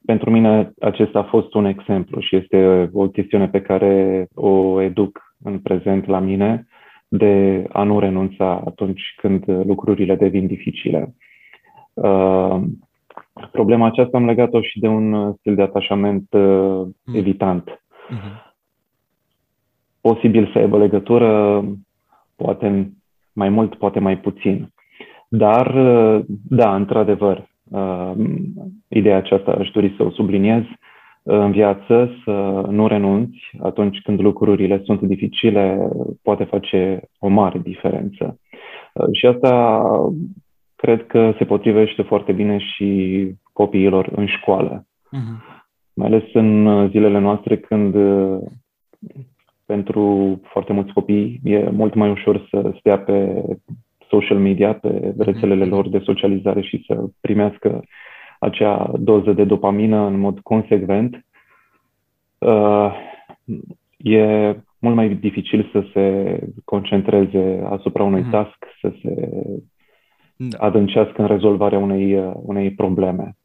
[0.05, 5.35] pentru mine acesta a fost un exemplu și este o chestiune pe care o educ
[5.43, 6.67] în prezent la mine
[7.07, 11.15] de a nu renunța atunci când lucrurile devin dificile.
[13.51, 17.15] Problema aceasta am legat-o și de un uh, stil de atașament uh, mm.
[17.15, 17.69] evitant.
[17.69, 18.53] Mm-hmm.
[20.01, 21.63] Posibil să aibă legătură,
[22.35, 22.91] poate
[23.33, 24.73] mai mult, poate mai puțin.
[25.27, 28.11] Dar, uh, da, într-adevăr, uh,
[28.87, 30.63] ideea aceasta aș dori să o subliniez
[31.23, 35.89] în viață, să nu renunți atunci când lucrurile sunt dificile,
[36.23, 38.39] poate face o mare diferență.
[38.93, 39.81] Uh, și asta
[40.81, 44.85] cred că se potrivește foarte bine și copiilor în școală.
[44.85, 45.59] Uh-huh.
[45.93, 47.95] Mai ales în zilele noastre când
[49.65, 53.43] pentru foarte mulți copii e mult mai ușor să stea pe
[54.09, 57.83] social media, pe rețelele lor de socializare și să primească
[58.39, 61.25] acea doză de dopamină în mod consecvent.
[62.37, 62.91] Uh,
[63.97, 68.31] e mult mai dificil să se concentreze asupra unui mhm.
[68.31, 69.39] task, să se
[70.49, 70.57] da.
[70.57, 73.35] adâncească în rezolvarea unei, unei probleme.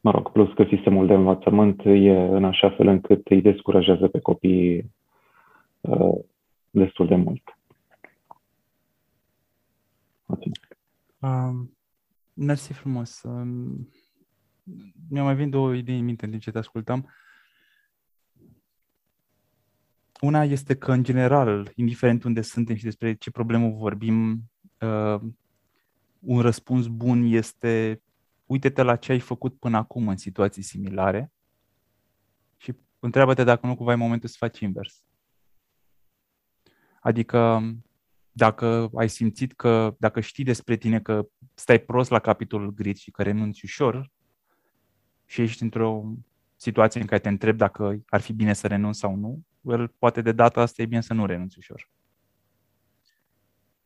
[0.00, 4.20] Mă rog, plus că sistemul de învățământ e în așa fel încât îi descurajează pe
[4.20, 4.90] copii
[5.80, 6.18] uh,
[6.70, 7.58] destul de mult.
[10.26, 10.76] Mulțumesc.
[11.18, 11.76] Um,
[12.34, 13.22] mersi frumos.
[13.22, 13.88] Um,
[15.08, 17.10] mi-au mai venit două idei în minte din ce te ascultam.
[20.20, 24.42] Una este că, în general, indiferent unde suntem și despre ce problemă vorbim,
[24.80, 25.20] uh,
[26.26, 28.02] un răspuns bun este
[28.46, 31.32] uite-te la ce ai făcut până acum în situații similare
[32.56, 35.04] și întreabă-te dacă nu cumva e momentul să faci invers.
[37.00, 37.62] Adică
[38.32, 43.10] dacă ai simțit că, dacă știi despre tine că stai prost la capitolul grid și
[43.10, 44.10] că renunți ușor
[45.24, 46.12] și ești într-o
[46.56, 50.22] situație în care te întrebi dacă ar fi bine să renunți sau nu, well, poate
[50.22, 51.90] de data asta e bine să nu renunți ușor.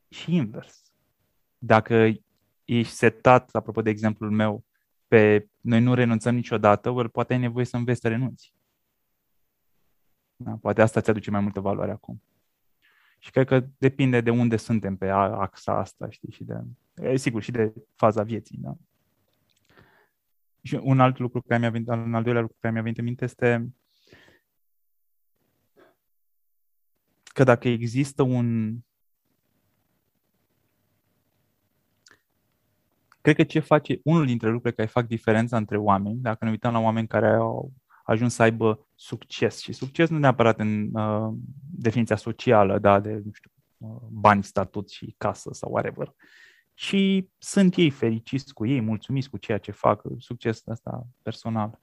[0.08, 0.92] Și invers.
[1.58, 2.12] Dacă
[2.78, 4.64] ești setat, apropo de exemplul meu,
[5.08, 8.54] pe noi nu renunțăm niciodată, well, poate ai nevoie să înveți să renunți.
[10.36, 10.58] Da?
[10.60, 12.22] Poate asta ți aduce mai multă valoare acum.
[13.18, 16.54] Și cred că depinde de unde suntem pe axa asta, știi, și de,
[16.94, 18.76] e, sigur, și de faza vieții, da?
[20.62, 23.04] Și un alt lucru care mi-a venit, un al doilea lucru care mi-a venit în
[23.04, 23.74] minte este
[27.24, 28.76] că dacă există un
[33.20, 36.72] cred că ce face, unul dintre lucrurile care fac diferența între oameni, dacă ne uităm
[36.72, 37.72] la oameni care au
[38.04, 41.32] ajuns să aibă succes și succes nu neapărat în uh,
[41.70, 46.14] definiția socială, da, de, nu știu, uh, bani, statut și casă sau whatever,
[46.74, 51.80] și sunt ei fericiți cu ei, mulțumiți cu ceea ce fac, succesul ăsta personal.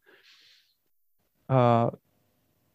[1.45, 1.87] Uh,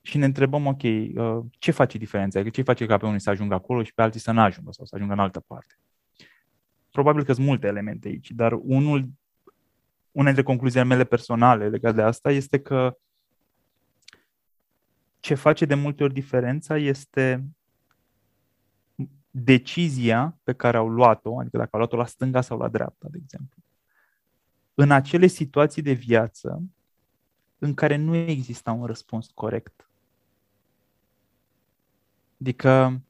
[0.02, 2.38] și ne întrebăm, ok, uh, ce face diferența?
[2.38, 4.72] Adică ce face ca pe unii să ajungă acolo și pe alții să nu ajungă
[4.72, 5.74] sau să ajungă în altă parte?
[6.92, 9.08] Probabil că sunt multe elemente aici, dar unul,
[10.12, 12.98] una dintre concluziile mele personale legate de asta este că
[15.20, 17.44] ce face de multe ori diferența este
[19.30, 23.18] decizia pe care au luat-o, adică dacă au luat-o la stânga sau la dreapta, de
[23.22, 23.62] exemplu,
[24.74, 26.62] în acele situații de viață
[27.58, 29.90] în care nu exista un răspuns corect.
[32.40, 33.00] Adică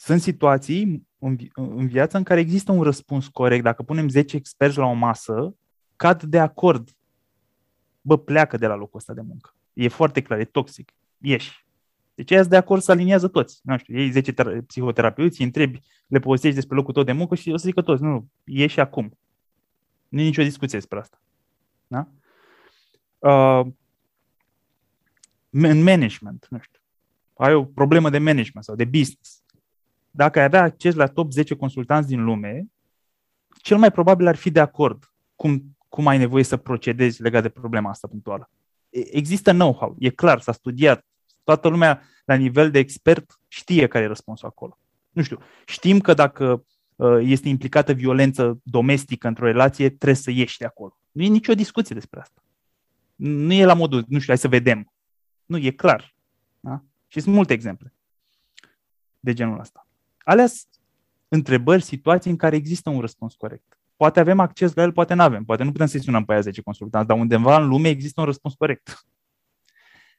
[0.00, 3.62] sunt situații în, în viață în care există un răspuns corect.
[3.62, 5.56] Dacă punem 10 experți la o masă,
[5.96, 6.96] cad de acord.
[8.00, 9.54] Bă, pleacă de la locul ăsta de muncă.
[9.72, 10.92] E foarte clar, e toxic.
[11.18, 11.66] Ieși.
[12.14, 13.60] Deci ei de acord să aliniază toți.
[13.62, 17.34] Nu știu, ei 10 ter- psihoterapeuți, îi întrebi, le povestești despre locul tău de muncă
[17.34, 19.18] și o să zică toți, nu, ieși acum.
[20.08, 21.20] Nu e nicio discuție despre asta.
[21.86, 22.08] Da?
[23.18, 23.66] Uh,
[25.50, 26.80] în management, nu știu,
[27.34, 29.37] ai o problemă de management sau de business.
[30.10, 32.66] Dacă ai avea acces la top 10 consultanți din lume,
[33.62, 37.48] cel mai probabil ar fi de acord cum, cum ai nevoie să procedezi legat de
[37.48, 38.50] problema asta punctuală.
[38.90, 41.04] Există know-how, e clar, s-a studiat,
[41.48, 44.78] Toată lumea, la nivel de expert, știe care e răspunsul acolo.
[45.10, 46.64] Nu știu, știm că dacă
[46.96, 50.98] uh, este implicată violență domestică într-o relație, trebuie să ieși de acolo.
[51.12, 52.42] Nu e nicio discuție despre asta.
[53.14, 54.92] Nu e la modul, nu știu, hai să vedem.
[55.44, 56.14] Nu, e clar.
[56.60, 56.82] Da?
[57.06, 57.94] Și sunt multe exemple
[59.20, 59.87] de genul ăsta.
[60.28, 60.46] Alea
[61.28, 63.78] întrebări, situații în care există un răspuns corect.
[63.96, 65.44] Poate avem acces la el, poate nu avem.
[65.44, 68.26] Poate nu putem să-i sunăm pe aia 10 consultanți, dar undeva în lume există un
[68.26, 69.06] răspuns corect.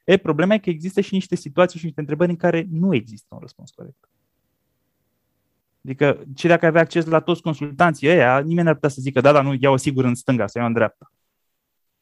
[0.04, 3.34] E, problema e că există și niște situații și niște întrebări în care nu există
[3.34, 4.08] un răspuns corect.
[5.84, 9.32] Adică, ce dacă avea acces la toți consultanții ăia, nimeni n-ar putea să zică, da,
[9.32, 11.12] da, nu, iau sigur în stânga sau iau în dreapta.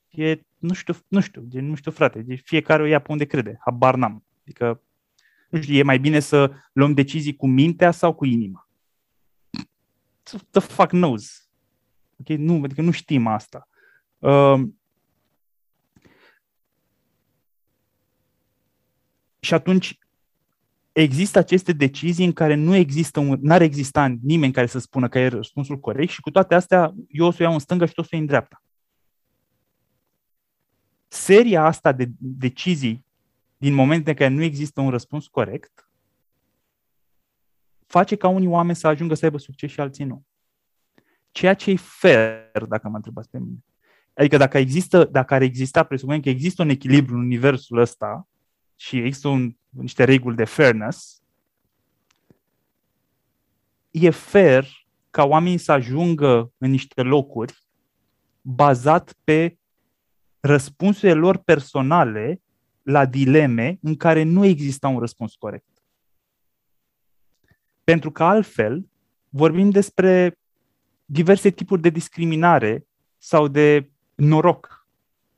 [0.08, 3.24] E, nu știu, nu știu, de, nu știu, frate, de fiecare o ia pe unde
[3.24, 4.24] crede, habar n-am.
[4.42, 4.82] Adică,
[5.48, 8.68] nu știu, e mai bine să luăm decizii cu mintea sau cu inima.
[10.50, 11.48] The fuck knows?
[12.20, 12.36] Okay?
[12.36, 13.68] Nu, adică nu știm asta.
[14.18, 14.62] Uh,
[19.48, 19.98] Și atunci
[20.92, 25.18] există aceste decizii în care nu există un, n-ar exista nimeni care să spună că
[25.18, 27.92] e răspunsul corect și cu toate astea eu o să o iau în stânga și
[27.92, 28.62] tu o să o iei în dreapta.
[31.08, 33.04] Seria asta de decizii
[33.58, 35.88] din momente în care nu există un răspuns corect
[37.88, 40.24] face ca unii oameni să ajungă să aibă succes și alții nu.
[41.30, 43.64] ceea ce e fair, dacă mă întrebați pe mine.
[44.14, 48.28] Adică dacă există, dacă ar exista, presupunem că există un echilibru în universul ăsta
[48.76, 51.22] și există un, niște reguli de fairness,
[53.90, 54.66] e fair
[55.10, 57.62] ca oamenii să ajungă în niște locuri
[58.40, 59.58] bazat pe
[60.40, 62.42] răspunsurile lor personale
[62.88, 65.68] la dileme în care nu exista un răspuns corect.
[67.84, 68.88] Pentru că altfel
[69.28, 70.38] vorbim despre
[71.04, 72.86] diverse tipuri de discriminare
[73.18, 74.86] sau de noroc.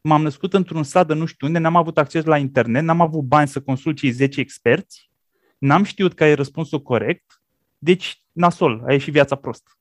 [0.00, 3.22] M-am născut într-un sat de nu știu unde, n-am avut acces la internet, n-am avut
[3.22, 5.10] bani să consult cei 10 experți,
[5.58, 7.42] n-am știut că e răspunsul corect,
[7.78, 9.78] deci nasol, a ieșit viața prost.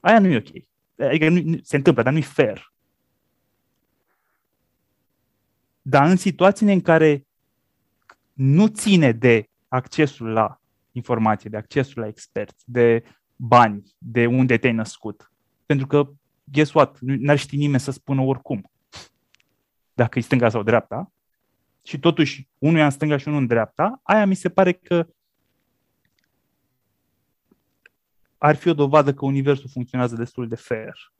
[0.00, 0.64] Aia nu e ok.
[1.08, 2.74] Adică nu, se întâmplă, dar nu e fair.
[5.88, 7.26] Dar în situațiile în care
[8.32, 10.60] nu ține de accesul la
[10.92, 13.04] informație, de accesul la experți, de
[13.36, 15.32] bani, de unde te-ai născut.
[15.66, 16.10] Pentru că,
[16.44, 18.70] guess what, n-ar ști nimeni să spună oricum
[19.94, 21.12] dacă e stânga sau dreapta.
[21.82, 25.06] Și totuși, unul e în stânga și unul în dreapta, aia mi se pare că
[28.38, 31.12] ar fi o dovadă că universul funcționează destul de fair.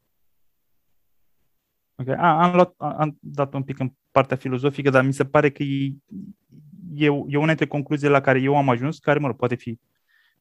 [1.98, 2.14] Okay.
[2.14, 5.62] A, am, luat, am dat un pic în partea filozofică, dar mi se pare că
[5.62, 5.94] e,
[6.94, 9.78] e, e una dintre concluziile la care eu am ajuns, care, mă rog, poate fi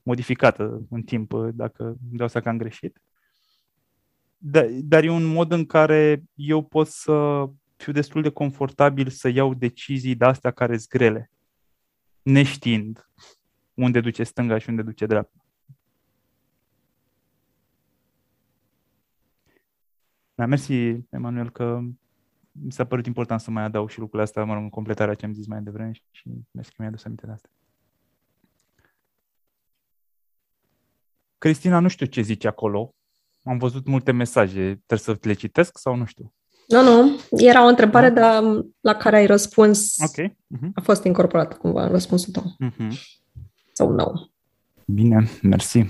[0.03, 3.01] modificată în timp, dacă îmi dau că am greșit.
[4.37, 7.45] Dar, dar e un mod în care eu pot să
[7.75, 11.31] fiu destul de confortabil să iau decizii de astea care sunt grele,
[12.21, 13.09] neștiind
[13.73, 15.44] unde duce stânga și unde duce dreapta.
[20.35, 20.73] Da, mersi,
[21.09, 21.79] Emanuel, că
[22.51, 25.25] mi s-a părut important să mai adaug și lucrurile astea, mă rog, în completarea ce
[25.25, 27.49] am zis mai devreme și mersi că mi-ai adus aminte de asta.
[31.37, 32.95] Cristina, nu știu ce zice acolo.
[33.43, 34.81] Am văzut multe mesaje.
[34.85, 36.33] Trebuie să le citesc sau nu știu?
[36.67, 37.19] Nu, nu.
[37.29, 38.13] Era o întrebare, no.
[38.13, 38.43] dar
[38.79, 39.95] la care ai răspuns.
[39.97, 40.31] Ok.
[40.31, 40.71] Uh-huh.
[40.73, 42.55] A fost incorporat cumva în răspunsul tău.
[42.69, 42.89] Uh-huh.
[43.71, 43.95] Sau nu.
[43.95, 44.11] No.
[44.85, 45.85] Bine, mersi.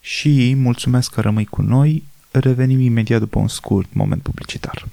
[0.00, 2.02] Și mulțumesc că rămâi cu noi.
[2.40, 4.84] Revenim imediat după un scurt moment publicitar.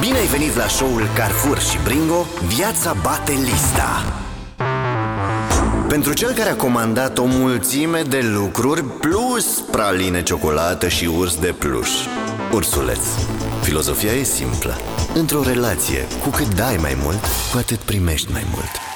[0.00, 4.12] Bine ai venit la show-ul Carrefour și Bringo, viața bate lista.
[5.88, 11.54] Pentru cel care a comandat o mulțime de lucruri plus praline ciocolată și urs de
[11.58, 11.90] pluș.
[12.52, 13.04] Ursuleț.
[13.62, 14.76] Filozofia e simplă.
[15.14, 17.20] Într-o relație, cu cât dai mai mult,
[17.52, 18.91] cu atât primești mai mult.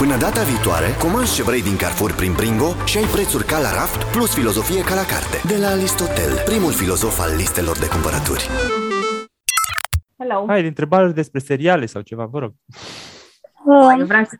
[0.00, 3.70] Până data viitoare, comanzi ce vrei din Carrefour prin Bringo și ai prețuri ca la
[3.78, 5.36] raft plus filozofie ca la carte.
[5.50, 8.44] De la Aristotel, primul filozof al listelor de cumpărături.
[10.18, 10.38] Hello.
[10.46, 12.52] Hai, de întrebări despre seriale sau ceva, vă rog.
[13.64, 14.34] Uh, eu vreau să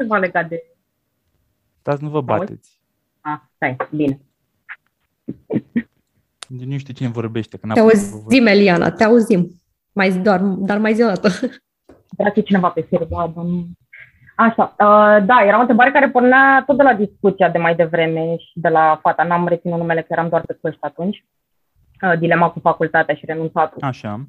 [0.00, 0.58] ceva legat de...
[1.80, 2.80] Stați, nu vă bateți.
[3.20, 4.20] Ah, stai, bine.
[6.46, 7.56] Nu știu cine vorbește.
[7.56, 9.62] Că te auzim, Eliana, te auzim.
[9.92, 11.28] Mai, doar, dar mai zi o dată.
[12.16, 13.66] Dacă cineva pe serial, dar nu...
[14.36, 18.36] Așa, uh, da, era o întrebare care pornea tot de la discuția de mai devreme
[18.36, 19.22] și de la fata.
[19.22, 21.24] N-am reținut numele, că eram doar pe căști atunci.
[22.02, 23.82] Uh, dilema cu facultatea și renunțatul.
[23.82, 24.20] Așa.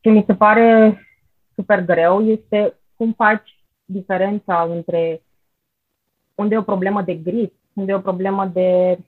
[0.00, 0.98] Ce mi se pare
[1.54, 5.22] super greu este cum faci diferența între
[6.34, 8.98] unde e o problemă de grit, unde e o problemă de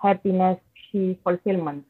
[0.00, 1.86] happiness și fulfillment.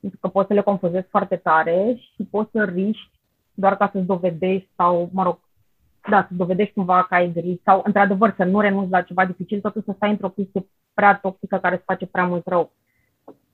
[0.00, 3.10] Pentru că poți să le confuzezi foarte tare și poți să riști
[3.54, 5.38] doar ca să-ți dovedești sau, mă rog,
[6.08, 9.60] da, să dovedești cumva că ai grijă sau, într-adevăr, să nu renunți la ceva dificil,
[9.60, 12.72] totuși să stai într-o chestie prea toxică care îți face prea mult rău.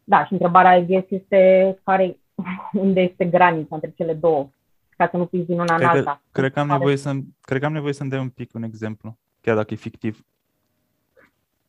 [0.05, 2.19] Da, și întrebarea, I guess, este care,
[2.73, 4.51] unde este granița între cele două,
[4.97, 6.23] ca să nu fii din una cred în alta.
[6.31, 8.63] Că, cred, că am nevoie să, cred că am nevoie să-mi dai un pic un
[8.63, 10.25] exemplu, chiar dacă e fictiv.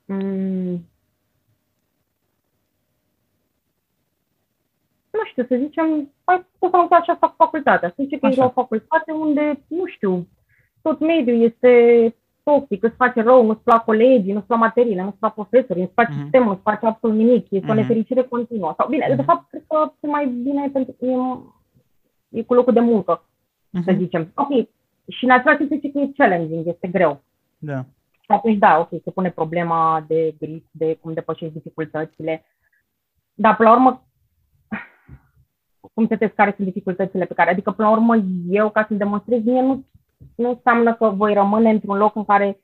[0.05, 0.87] Mm.
[5.09, 7.89] Nu știu, să zicem, hai să mă așa fac facultatea.
[7.89, 8.43] Să zicem că așa.
[8.43, 10.27] e o facultate unde, nu știu,
[10.89, 11.71] tot mediul este
[12.43, 16.11] toxic, îți face rău, nu-ți plac colegii, nu-ți plac materiile, nu-ți plac profesorii, nu-ți place
[16.11, 16.21] mm-hmm.
[16.21, 17.69] sistemul, nu-ți face absolut nimic, este mm-hmm.
[17.69, 17.81] o mhm.
[17.81, 18.73] nefericire continuă.
[18.77, 19.15] Sau, bine, mm-hmm.
[19.15, 23.83] de fapt, cred că e mai bine pentru e, e cu locul de muncă, mm-hmm.
[23.85, 24.31] să zicem.
[24.35, 24.49] Ok,
[25.07, 27.21] și în același timp zice că e challenging, este greu.
[27.57, 27.85] Da.
[28.21, 32.45] Și atunci, da, ok, se pune problema de grit, de cum depășești dificultățile.
[33.33, 34.03] Dar, până la urmă,
[35.93, 38.15] cum se care sunt dificultățile pe care, adică, până la urmă,
[38.49, 39.83] eu, ca să-mi demonstrez, mie nu
[40.35, 42.59] nu înseamnă că voi rămâne într-un loc în care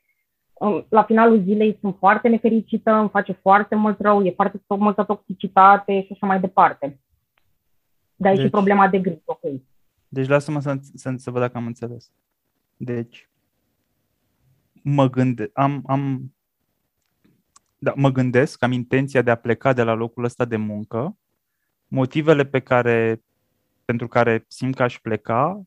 [0.90, 6.02] la finalul zilei sunt foarte nefericită, îmi face foarte mult rău, e foarte multă toxicitate
[6.02, 7.00] și așa mai departe.
[8.16, 9.40] Dar deci, e și deci- problema de grip, ok.
[10.08, 12.12] Deci lasă-mă să, să, să văd dacă am înțeles.
[12.78, 13.30] Deci,
[14.84, 16.34] mă gândesc, am, am
[17.78, 21.18] Da, mă gândesc, am intenția de a pleca de la locul ăsta de muncă.
[21.88, 23.24] Motivele pe care,
[23.86, 25.66] pentru care simt că aș pleca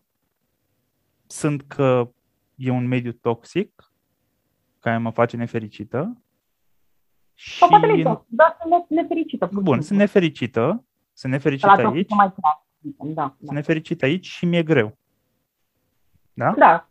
[1.31, 2.11] sunt că
[2.55, 3.93] e un mediu toxic
[4.79, 6.23] care mă face nefericită.
[7.35, 7.59] Și...
[7.59, 9.49] Sau poate nu toxic, dar sunt nefericită.
[9.53, 10.85] Bun, sunt nefericită.
[11.13, 12.11] Sunt nefericită aici.
[12.11, 13.35] Mai da, da.
[13.39, 14.99] Sunt nefericită aici și mi-e greu.
[16.33, 16.55] Da?
[16.59, 16.89] Da.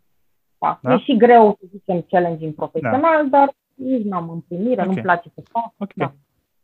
[0.58, 0.78] da.
[0.82, 0.94] da?
[0.94, 3.38] E și greu, să zicem, challenging profesional, da.
[3.38, 4.86] dar nici n-am împlinire, okay.
[4.86, 5.72] nu-mi place să fac.
[5.76, 5.94] Okay.
[5.94, 6.14] Da.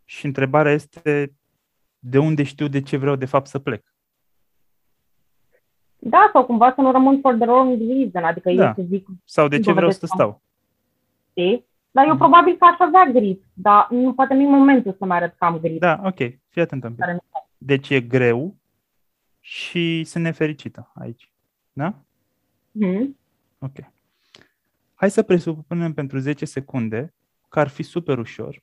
[0.05, 1.33] Și întrebarea este
[1.99, 3.94] de unde știu de ce vreau de fapt să plec?
[6.07, 8.67] Da, sau cumva să nu rămân for the wrong reason, adică da.
[8.67, 9.07] eu să zic...
[9.25, 10.41] Sau de ce vreau să stau.
[11.31, 11.65] Știi?
[11.91, 12.19] Dar eu mm.
[12.19, 15.81] probabil că aș avea grip, dar nu poate nu momentul să-mi arăt că am grip.
[15.81, 16.17] Da, ok,
[16.49, 17.05] fii atent un pic.
[17.59, 18.55] Deci e greu
[19.41, 21.33] și sunt nefericită aici.
[21.73, 21.95] Da?
[22.71, 23.19] Mm.
[23.59, 23.77] Ok.
[24.95, 27.15] Hai să presupunem pentru 10 secunde
[27.49, 28.63] că ar fi super ușor.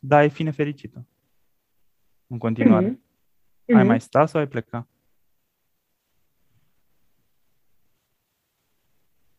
[0.00, 1.06] Da, ai fi nefericită.
[2.26, 2.90] În continuare.
[2.90, 3.05] Mm-hmm.
[3.74, 4.88] Ai mai sta sau ai pleca?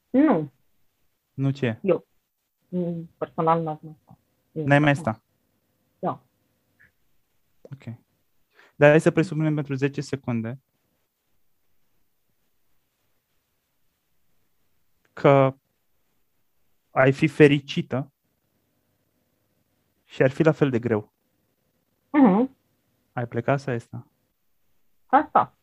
[0.10, 0.52] Nu.
[1.34, 1.80] Nu ce?
[1.84, 2.08] Eu.
[3.18, 4.18] Personal nu mai sta.
[4.52, 5.22] N-ai mai sta?
[6.00, 6.24] Da.
[7.62, 7.84] Ok.
[8.76, 10.60] Dar hai să presupunem pentru 10 secunde
[15.14, 15.56] că
[16.92, 18.12] ai fi fericită
[20.04, 21.14] și ar fi la fel de greu.
[22.08, 22.50] Uh-huh.
[23.14, 24.08] Ai plecat sau asta?
[25.08, 25.58] Asta.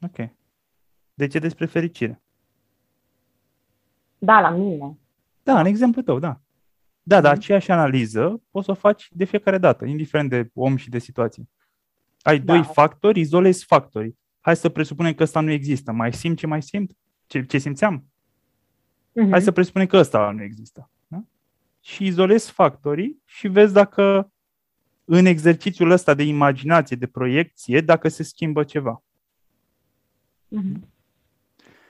[0.00, 0.28] Ok.
[1.14, 2.22] Deci e despre fericire.
[4.18, 4.98] Da, la mine.
[5.42, 6.40] Da, în exemplu tău, da.
[7.02, 7.40] Da, dar mhm.
[7.40, 11.48] aceeași analiză poți să o faci de fiecare dată, indiferent de om și de situație.
[12.20, 12.52] Ai da.
[12.52, 14.18] doi factori, izolezi factorii.
[14.40, 15.92] Hai să presupunem că ăsta nu există.
[15.92, 16.96] Mai simt ce mai simt?
[17.26, 18.04] Ce, ce simțeam?
[19.10, 19.30] Uh-huh.
[19.30, 20.90] Hai să presupunem că ăsta nu există.
[21.06, 21.24] Da?
[21.80, 24.32] Și izolezi factorii și vezi dacă
[25.08, 29.02] în exercițiul ăsta de imaginație, de proiecție, dacă se schimbă ceva.
[30.56, 30.94] Uh-huh.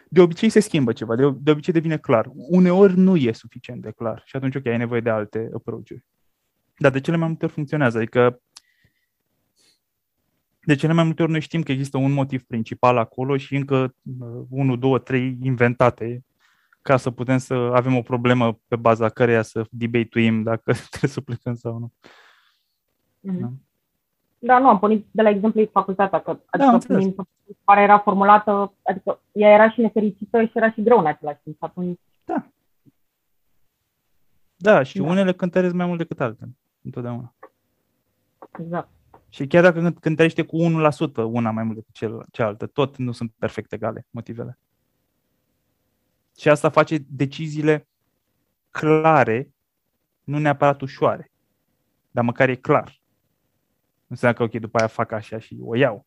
[0.09, 2.31] De obicei se schimbă ceva, de, de obicei devine clar.
[2.35, 5.91] Uneori nu e suficient de clar și atunci, ok, ai nevoie de alte approach
[6.79, 7.97] Dar de cele mai multe ori funcționează.
[7.97, 8.41] Adică
[10.61, 13.95] de cele mai multe ori noi știm că există un motiv principal acolo și încă
[14.21, 16.25] uh, unul, două, trei inventate
[16.83, 21.21] ca să putem să avem o problemă pe baza căreia să debatuim dacă trebuie să
[21.21, 21.93] plecăm sau nu.
[23.27, 23.41] Mm-hmm.
[23.41, 23.51] Da?
[24.39, 27.15] da, nu, am pornit de la exemplu facultatea, că adică da, prin
[27.65, 31.63] care era formulată, adică ea era și nefericită și era și greu în același timp.
[31.63, 32.01] Atunci...
[32.25, 32.47] Da.
[34.57, 35.05] Da, și da.
[35.05, 36.51] unele cântăresc mai mult decât altele,
[36.83, 37.35] întotdeauna.
[38.59, 38.89] Exact.
[39.29, 43.73] Și chiar dacă cântărește cu 1% una mai mult decât cealaltă, tot nu sunt perfect
[43.73, 44.59] egale motivele.
[46.39, 47.89] Și asta face deciziile
[48.71, 49.51] clare,
[50.25, 51.31] nu neapărat ușoare,
[52.11, 53.01] dar măcar e clar.
[54.07, 56.07] Nu înseamnă că, ok, după aia fac așa și o iau.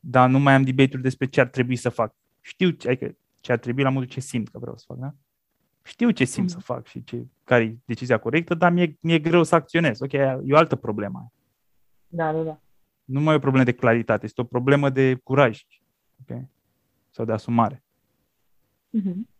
[0.00, 2.14] Dar nu mai am debate despre ce ar trebui să fac.
[2.40, 5.14] Știu ce, adică ce ar trebui la modul ce simt că vreau să fac, da?
[5.82, 6.52] Știu ce simt mm.
[6.52, 10.00] să fac și ce, care e decizia corectă, dar mi-e, mi-e greu să acționez.
[10.00, 11.32] Ok, e o altă problemă.
[12.08, 12.60] Da, da, da.
[13.04, 15.66] Nu mai e o problemă de claritate, este o problemă de curaj.
[16.20, 16.40] Ok?
[17.10, 17.84] Sau de asumare.
[18.98, 19.32] Mm-hmm.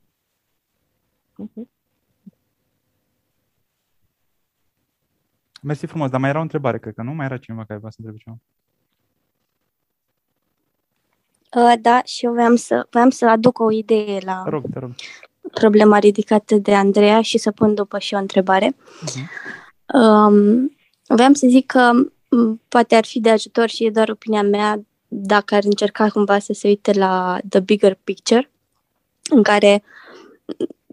[1.37, 1.69] Okay.
[5.65, 7.13] Mersi frumos, dar mai era o întrebare, cred că nu?
[7.13, 8.37] Mai era cineva care vrea să întrebe ceva.
[11.57, 14.79] Uh, da, și eu vreau să, vreau să aduc o idee la te rog, te
[14.79, 14.91] rog.
[15.53, 18.77] problema ridicată de Andreea și să pun după și o întrebare.
[18.77, 19.27] Uh-huh.
[20.01, 21.91] Um, vreau să zic că
[22.69, 26.53] poate ar fi de ajutor și e doar opinia mea dacă ar încerca cumva să
[26.53, 28.51] se uite la the bigger picture,
[29.31, 29.83] în care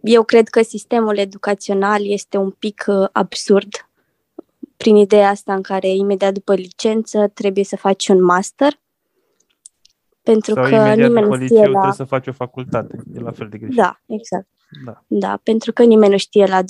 [0.02, 3.86] eu cred că sistemul educațional este un pic uh, absurd
[4.82, 8.80] prin ideea asta în care imediat după licență trebuie să faci un master
[10.22, 11.70] pentru Sau că nimeni după liceu la...
[11.70, 12.98] trebuie să faci o facultate.
[13.16, 13.76] E la fel de greșit.
[13.76, 14.48] Da, exact.
[14.86, 15.04] Da.
[15.08, 16.66] da, pentru că nimeni nu știe la 20-25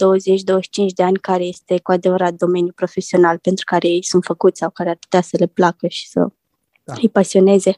[0.95, 4.89] de ani care este cu adevărat domeniul profesional pentru care ei sunt făcuți sau care
[4.89, 6.27] ar putea să le placă și să
[6.83, 6.93] da.
[7.01, 7.73] îi pasioneze.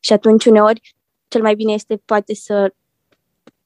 [0.00, 0.96] Și atunci, uneori,
[1.28, 2.74] cel mai bine este poate să,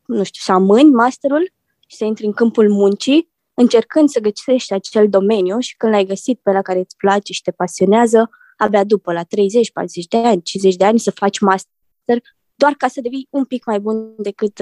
[0.07, 1.53] nu știu, să amâni masterul
[1.87, 3.29] și să intri în câmpul muncii,
[3.61, 7.43] încercând să găsești acel domeniu și când l-ai găsit pe la care îți place și
[7.43, 12.23] te pasionează, abia după, la 30, 40 de ani, 50 de ani, să faci master,
[12.55, 14.61] doar ca să devii un pic mai bun decât,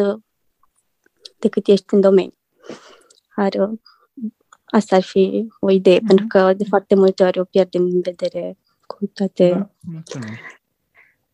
[1.38, 2.34] decât ești în domeniu.
[3.34, 3.70] Ar,
[4.64, 6.06] asta ar fi o idee, mm-hmm.
[6.06, 9.70] pentru că de foarte multe ori o pierdem din vedere cu toate...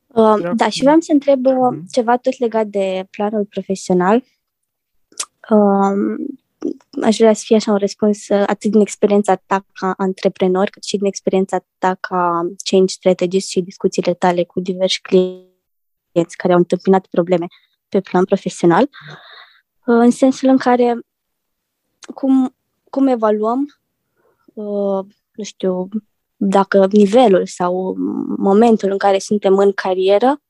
[0.09, 1.91] Da, uh, da și vreau să întreb uh, mm-hmm.
[1.91, 4.25] ceva tot legat de planul profesional.
[5.51, 6.42] Um,
[7.03, 10.85] aș vrea să fie așa un răspuns uh, atât din experiența ta ca antreprenor, cât
[10.85, 16.59] și din experiența ta ca change strategist și discuțiile tale cu diversi clienți care au
[16.59, 17.47] întâmpinat probleme
[17.89, 18.89] pe plan profesional, uh,
[19.85, 20.99] în sensul în care
[22.15, 22.55] cum,
[22.91, 23.67] cum evaluăm,
[24.55, 25.89] uh, nu știu,
[26.37, 27.95] dacă nivelul sau
[28.37, 30.41] momentul în care suntem în carieră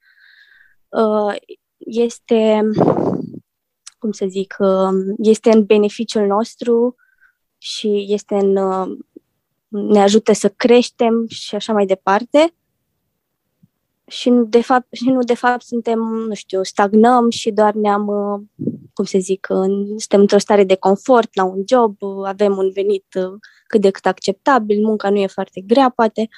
[1.79, 2.63] este
[4.03, 6.97] cum să zic, uh, este în beneficiul nostru
[7.59, 8.99] și este în, uh,
[9.69, 12.55] ne ajută să creștem și așa mai departe.
[14.07, 18.41] Și de fapt, și nu de fapt suntem, nu știu, stagnăm și doar ne-am, uh,
[18.93, 19.47] cum să zic,
[19.87, 23.07] suntem într-o stare de confort la un job, avem un venit
[23.67, 26.29] cât de cât acceptabil, munca nu e foarte grea, poate,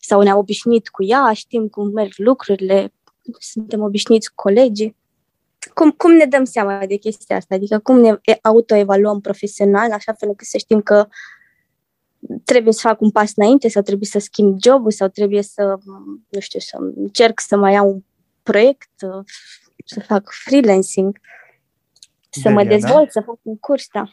[0.00, 2.94] sau ne-am obișnuit cu ea, știm cum merg lucrurile,
[3.38, 5.00] suntem obișnuiți cu colegii
[5.74, 7.54] cum, cum ne dăm seama de chestia asta?
[7.54, 11.08] Adică cum ne autoevaluăm profesional, așa fel încât să știm că
[12.44, 15.78] trebuie să fac un pas înainte sau trebuie să schimb jobul sau trebuie să,
[16.28, 18.02] nu știu, să încerc să mai iau un
[18.42, 18.90] proiect,
[19.84, 21.18] să fac freelancing,
[22.30, 22.68] să Delia, mă da?
[22.68, 23.10] dezvolt, da?
[23.10, 24.12] să fac un curs, da.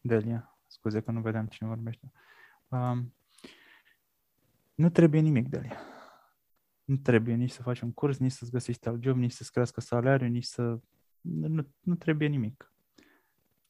[0.00, 2.12] Delia, scuze că nu vedeam cine vorbește.
[2.68, 3.14] Um,
[4.74, 5.80] nu trebuie nimic, Delia.
[6.88, 9.80] Nu trebuie nici să faci un curs, nici să-ți găsești alt job, nici să-ți crească
[9.80, 10.78] salariul, nici să...
[11.20, 12.72] Nu, nu trebuie nimic.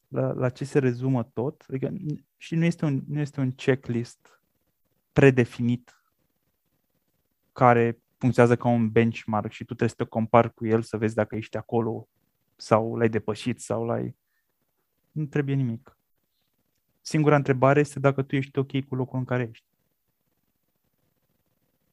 [0.08, 1.64] La, la ce se rezumă tot?
[1.68, 1.92] Adică,
[2.36, 4.42] și nu este, un, nu este un checklist
[5.12, 6.02] predefinit
[7.52, 11.14] care funcționează ca un benchmark și tu trebuie să te compari cu el să vezi
[11.14, 12.08] dacă ești acolo
[12.56, 14.16] sau l-ai depășit sau l-ai...
[15.10, 15.98] Nu trebuie nimic.
[17.00, 19.67] Singura întrebare este dacă tu ești ok cu locul în care ești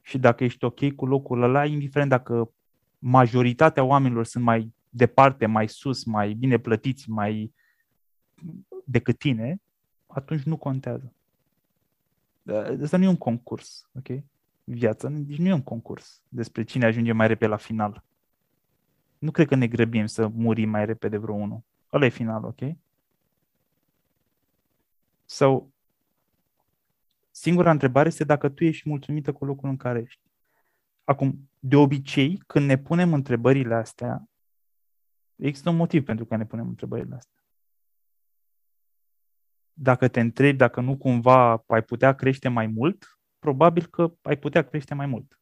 [0.06, 2.54] și dacă ești ok cu locul ăla, indiferent dacă
[3.00, 7.54] majoritatea oamenilor sunt mai departe, mai sus, mai bine plătiți, mai
[8.84, 9.62] decât tine,
[10.08, 11.14] atunci nu contează.
[12.82, 14.24] Asta nu e un concurs, ok?
[14.64, 18.04] Viața, deci nu e un concurs despre cine ajunge mai repede la final.
[19.18, 21.64] Nu cred că ne grăbim să murim mai repede vreo unul.
[21.94, 22.60] Ăla e final, ok?
[25.26, 25.68] Sau so,
[27.38, 30.22] Singura întrebare este dacă tu ești mulțumită cu locul în care ești.
[31.04, 34.30] Acum, de obicei, când ne punem întrebările astea,
[35.36, 37.44] există un motiv pentru care ne punem întrebările astea.
[39.74, 44.64] Dacă te întrebi dacă nu cumva ai putea crește mai mult, probabil că ai putea
[44.64, 45.40] crește mai mult.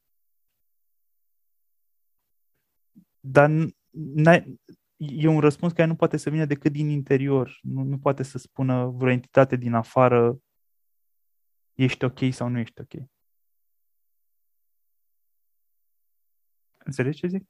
[3.19, 3.49] Dar
[4.97, 7.59] e un răspuns care nu poate să vină decât din interior.
[7.61, 10.39] Nu, nu poate să spună vreo entitate din afară
[11.73, 12.93] ești ok sau nu ești ok.
[16.77, 17.49] Înțelegi ce zic?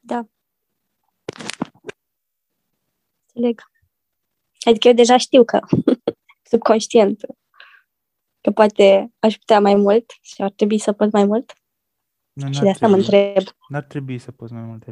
[0.00, 0.28] Da.
[3.26, 3.60] Înțeleg.
[4.66, 5.60] Adică eu deja știu că,
[6.50, 7.20] subconștient,
[8.40, 11.52] că poate aș putea mai mult și ar trebui să pot mai mult.
[12.32, 13.04] Nu, și de asta trebui.
[13.10, 13.54] mă întreb.
[13.68, 14.84] N-ar trebui să poți mai mult,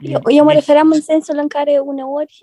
[0.00, 2.36] Eu, eu mă refeream în sensul în care uneori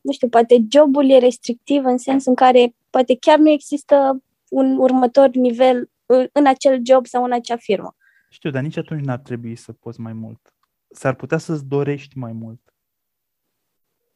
[0.00, 4.76] nu știu, poate jobul e restrictiv în sensul în care poate chiar nu există un
[4.76, 5.90] următor nivel
[6.32, 7.96] în acel job sau în acea firmă.
[8.30, 10.54] Știu, dar nici atunci n-ar trebui să poți mai mult.
[10.90, 12.74] S-ar putea să-ți dorești mai mult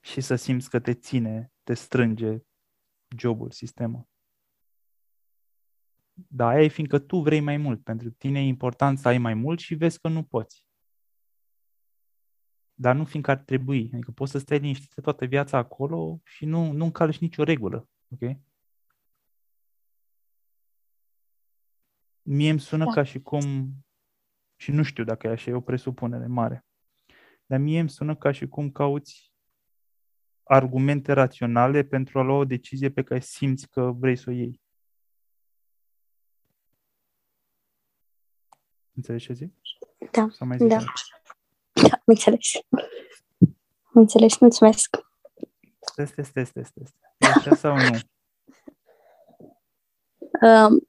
[0.01, 2.39] și să simți că te ține, te strânge
[3.16, 4.09] jobul, sistemul.
[6.12, 7.83] Da, aia e fiindcă tu vrei mai mult.
[7.83, 10.64] Pentru tine e important să ai mai mult și vezi că nu poți
[12.83, 13.91] dar nu fiindcă ar trebui.
[13.93, 17.89] Adică poți să stai liniștit toată viața acolo și nu, nu încalci nicio regulă.
[18.09, 18.37] Ok?
[22.22, 22.91] Mie îmi sună da.
[22.91, 23.72] ca și cum,
[24.57, 26.64] și nu știu dacă e așa, e o presupunere mare,
[27.47, 29.33] dar mie îmi sună ca și cum cauți
[30.43, 34.61] argumente raționale pentru a lua o decizie pe care simți că vrei să o iei.
[38.95, 39.53] Înțelegi ce zic?
[40.11, 40.76] Da, Sau mai zic da.
[40.76, 41.22] Așa?
[41.93, 42.53] Da, am înțeles.
[43.82, 44.97] Am înțeles, mulțumesc.
[45.97, 46.82] Este, este, este, este.
[47.18, 47.99] E așa sau nu?
[50.43, 50.86] Um,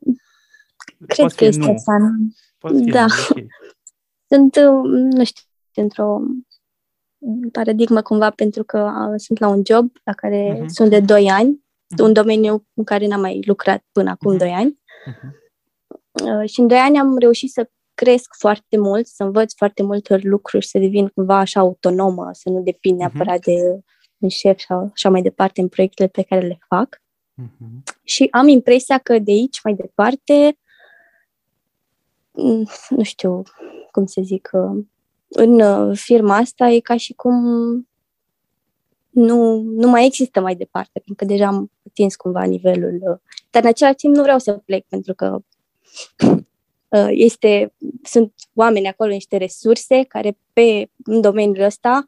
[1.07, 1.69] cred că este nu.
[1.69, 1.97] așa.
[2.91, 3.05] da.
[3.29, 3.47] okay.
[4.27, 5.43] Sunt, um, nu știu,
[5.73, 6.21] într-o
[7.51, 10.65] paradigmă cumva pentru că uh, sunt la un job la care uh-huh.
[10.65, 12.03] sunt de 2 ani, uh-huh.
[12.03, 14.37] un domeniu în care n-am mai lucrat până acum uh-huh.
[14.37, 14.79] 2 ani.
[15.07, 15.41] Uh-huh.
[16.23, 20.19] Uh, și în 2 ani am reușit să cresc foarte mult, să învăț foarte multe
[20.23, 23.03] lucruri, să devin cumva așa autonomă, să nu depind mhm.
[23.03, 23.43] neapărat uh-huh.
[23.43, 23.79] de
[24.17, 27.01] un șef sau așa mai departe în proiectele pe care le fac.
[27.41, 27.93] Uh-huh.
[28.03, 30.57] Și am impresia că de aici mai departe,
[32.31, 33.41] mm, nu știu
[33.91, 34.49] cum să zic,
[35.27, 37.35] în uh, firma asta e ca și cum
[39.09, 42.99] nu, nu mai există mai departe, pentru că deja am atins cumva nivelul.
[43.01, 43.17] Uh,
[43.49, 45.37] dar în același timp nu vreau să plec, pentru că
[46.27, 46.37] uh,
[47.09, 47.73] este,
[48.03, 52.07] sunt oameni acolo, niște resurse care pe în domeniul ăsta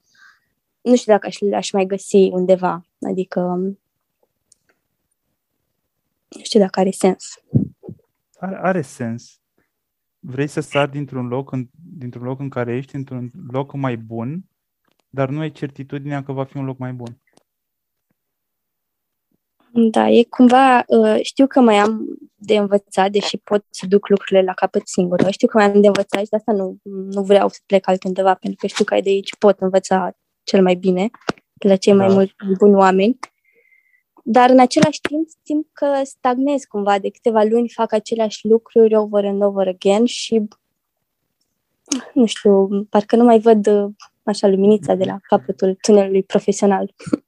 [0.81, 2.85] nu știu dacă aș, aș mai găsi undeva.
[3.01, 3.41] Adică
[6.27, 7.33] nu știu dacă are sens.
[8.39, 9.39] Are, are sens.
[10.19, 11.67] Vrei să sari dintr-un loc, în,
[11.97, 14.43] dintr-un loc în care ești, într-un loc mai bun,
[15.09, 17.21] dar nu ai certitudinea că va fi un loc mai bun.
[19.77, 22.05] Da, e cumva, uh, știu că mai am
[22.35, 25.87] de învățat, deși pot să duc lucrurile la capăt singură, știu că mai am de
[25.87, 29.09] învățat și de asta nu, nu vreau să plec altundeva, pentru că știu că de
[29.09, 31.09] aici pot învăța cel mai bine,
[31.53, 32.05] de la cei da.
[32.05, 33.19] mai mulți buni oameni.
[34.23, 39.25] Dar în același timp simt că stagnez cumva, de câteva luni fac aceleași lucruri over
[39.25, 40.47] and over again și
[42.13, 43.91] nu știu, parcă nu mai văd uh,
[44.23, 46.93] așa luminița de la capătul tunelului profesional.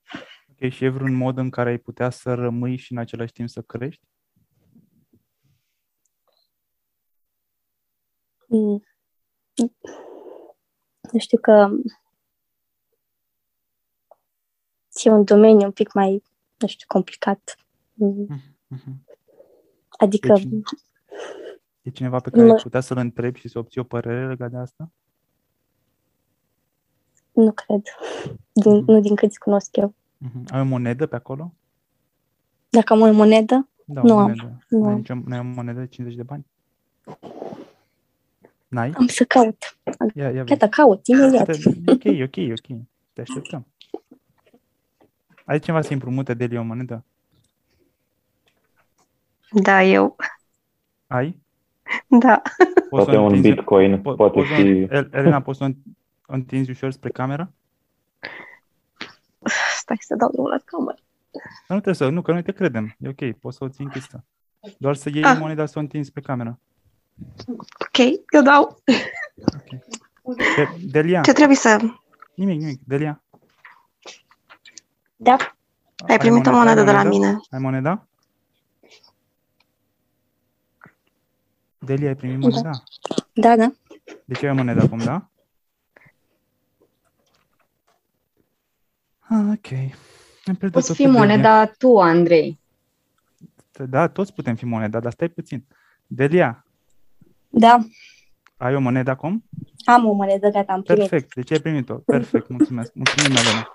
[0.61, 3.49] Ok, și e vreun mod în care ai putea să rămâi și în același timp
[3.49, 4.05] să crești?
[8.47, 8.83] Mm.
[11.11, 11.69] Nu știu că
[15.03, 16.23] e un domeniu un pic mai,
[16.57, 17.55] nu știu, complicat.
[17.93, 18.55] Mm-hmm.
[19.89, 20.33] Adică...
[20.33, 20.63] Deci,
[21.81, 22.51] e cineva pe care mă...
[22.51, 24.91] ai putea să-l întrebi și să obții o părere legat de asta?
[27.31, 27.81] Nu cred.
[28.51, 28.85] Din, mm-hmm.
[28.85, 29.95] Nu din cât cunosc eu.
[30.25, 30.43] Mm-hmm.
[30.47, 31.53] Ai o monedă pe acolo?
[32.69, 33.67] Dacă am o monedă?
[33.85, 34.41] Da, nu o monedă.
[34.43, 34.63] am.
[34.69, 36.45] Nu ai, nicio, nu ai o monedă de 50 de bani?
[38.67, 38.91] N-ai?
[38.97, 39.77] Am să caut.
[40.13, 41.49] Ia, ia Gata, caut, imediat.
[41.85, 42.77] Ok, ok, ok.
[43.13, 43.65] Te așteptăm.
[45.45, 47.05] Ai cineva să împrumute de o monedă?
[49.51, 50.15] Da, eu.
[51.07, 51.41] Ai?
[52.07, 52.41] Da.
[52.89, 54.61] Poți poate un bitcoin, po- poate poți fi...
[55.11, 55.71] Elena, poți să
[56.25, 57.51] întinzi ușor spre cameră?
[59.87, 60.97] Stai să dau drumul la cameră.
[61.67, 62.95] Nu trebuie să, nu, că noi te credem.
[62.99, 64.25] E ok, poți să o ții închisă.
[64.77, 65.37] Doar să iei ah.
[65.39, 66.59] moneda să o întinzi pe cameră.
[67.79, 67.97] Ok,
[68.33, 68.81] eu dau.
[69.43, 69.83] Okay.
[70.55, 71.21] De, Delia.
[71.21, 71.77] Ce trebuie să...
[72.35, 72.81] Nimic, nimic.
[72.85, 73.23] Delia.
[75.15, 75.35] Da.
[76.07, 77.39] Ai primit moneda, o monedă de la mine.
[77.49, 78.07] Ai moneda?
[81.77, 82.71] Delia, ai primit moneda?
[83.33, 83.71] Da, da.
[84.25, 85.29] Deci ai moneda acum, da?
[89.29, 90.71] Ah, ok.
[90.71, 91.73] Poți fi moneda Delia.
[91.77, 92.59] tu, Andrei.
[93.89, 95.65] Da, toți putem fi moneda, dar stai puțin.
[96.07, 96.65] Delia.
[97.49, 97.79] Da.
[98.57, 99.43] Ai o monedă acum?
[99.85, 101.09] Am o monedă, gata, am primit.
[101.09, 101.93] Perfect, deci ai primit-o.
[101.95, 102.93] Perfect, mulțumesc.
[102.93, 103.73] Mulțumim, Elena.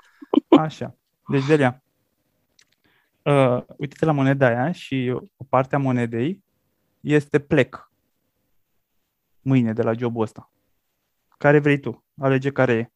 [0.65, 0.97] Așa.
[1.29, 1.83] Deci, Delia,
[3.23, 6.45] uh, uite-te la moneda aia și o parte a monedei
[7.01, 7.91] este plec
[9.41, 10.51] mâine de la jobul ăsta.
[11.39, 12.05] Care vrei tu?
[12.21, 12.91] Alege care e.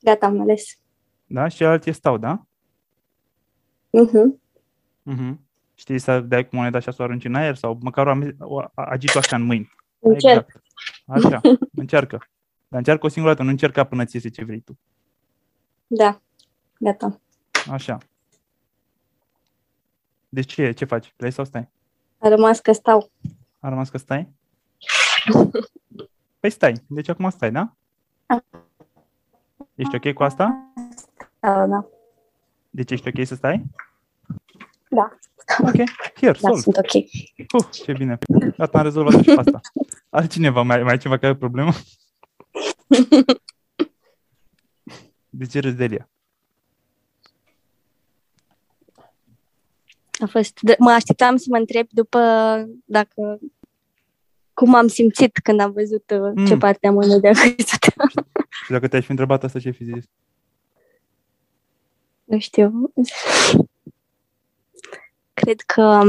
[0.00, 0.78] Gata, am ales.
[1.26, 1.48] Da?
[1.48, 2.46] Și celălalt e stau, da?
[3.90, 4.40] Mhm.
[5.02, 5.40] Mhm.
[5.74, 8.62] Știi să dai cu moneda așa să o arunci în aer sau măcar o, o
[8.74, 9.74] agit așa în mâini.
[9.98, 10.48] Încerc.
[10.48, 10.62] Exact.
[11.06, 11.40] Așa,
[11.74, 12.16] încearcă.
[12.68, 14.78] Dar încearcă o singură dată, nu încerca până ți iese ce vrei tu.
[15.86, 16.20] Da,
[16.78, 17.20] gata.
[17.70, 17.98] Așa.
[20.28, 21.12] Deci ce, ce faci?
[21.16, 21.68] Pleci sau stai?
[22.18, 23.10] A rămas că stau.
[23.58, 24.28] A rămas că stai?
[26.40, 26.82] Păi stai.
[26.86, 27.72] Deci acum stai, da?
[28.26, 28.44] Da.
[29.74, 30.72] Ești ok cu asta?
[31.46, 31.86] Da, da.
[32.70, 33.64] Deci ești ok să stai?
[34.88, 35.16] Da.
[35.58, 35.74] Ok,
[36.14, 36.60] here, da, solve.
[36.60, 36.92] sunt ok.
[37.52, 38.18] Uh, ce bine.
[38.56, 39.60] Gata, am rezolvat și asta.
[40.08, 41.72] Altcineva, mai, mai ceva care are problemă?
[45.28, 46.08] De ce râzi, Delia?
[50.18, 52.20] A fost, mă așteptam să mă întreb după
[52.84, 53.38] dacă
[54.52, 56.46] cum am simțit când am văzut uh, mm.
[56.46, 57.34] ce parte am monedei am
[58.64, 60.04] Și dacă te-ai fi întrebat asta, ce fi zis?
[62.26, 62.92] Nu știu.
[65.34, 66.02] Cred că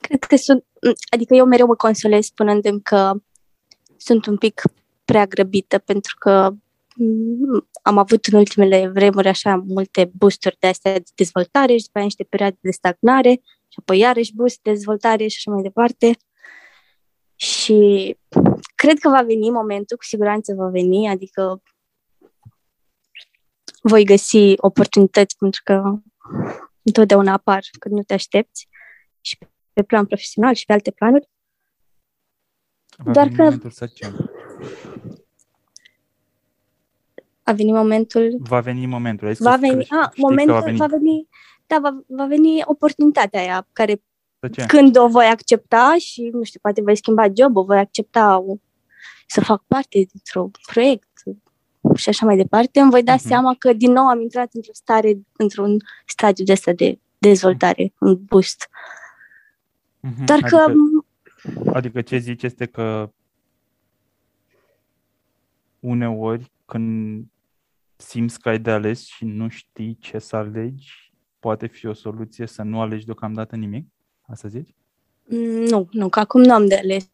[0.00, 0.64] cred că sunt,
[1.10, 3.12] adică eu mereu mă consolez spunându-mi că
[3.96, 4.62] sunt un pic
[5.04, 6.50] prea grăbită pentru că
[6.96, 11.98] mm, am avut în ultimele vremuri așa multe boosturi de astea de dezvoltare și după
[11.98, 13.30] aia niște perioade de stagnare
[13.68, 16.16] și apoi iarăși boost, dezvoltare și așa mai departe.
[17.34, 18.16] Și
[18.74, 21.62] cred că va veni momentul, cu siguranță va veni, adică
[23.80, 25.82] voi găsi oportunități pentru că
[26.82, 28.68] întotdeauna apar când nu te aștepți
[29.20, 29.38] și
[29.72, 31.28] pe plan profesional și pe alte planuri.
[32.96, 33.42] Va Doar că
[37.42, 38.36] a venit momentul.
[38.38, 39.26] Va veni momentul.
[39.26, 40.76] Ai va veni, a, momentul va veni.
[40.76, 41.28] va veni.
[41.66, 44.02] Da, va, va veni oportunitatea aia care
[44.52, 44.64] ce?
[44.66, 48.56] când o voi accepta și, nu știu, poate voi schimba job, o voi accepta o,
[49.26, 51.08] să fac parte dintr-un proiect
[52.00, 53.26] și așa mai departe, îmi voi da uh-huh.
[53.26, 55.76] seama că din nou am intrat într-o stare, într-un
[56.06, 57.98] stadiu de asta de dezvoltare, uh-huh.
[57.98, 58.68] un boost.
[60.08, 60.24] Uh-huh.
[60.24, 61.70] Doar adică, că...
[61.72, 63.12] Adică ce zici este că
[65.80, 67.24] uneori când
[67.96, 72.46] simți că ai de ales și nu știi ce să alegi, poate fi o soluție
[72.46, 73.86] să nu alegi deocamdată nimic?
[74.20, 74.74] Asta zici?
[75.68, 77.08] Nu, nu, că acum nu am de ales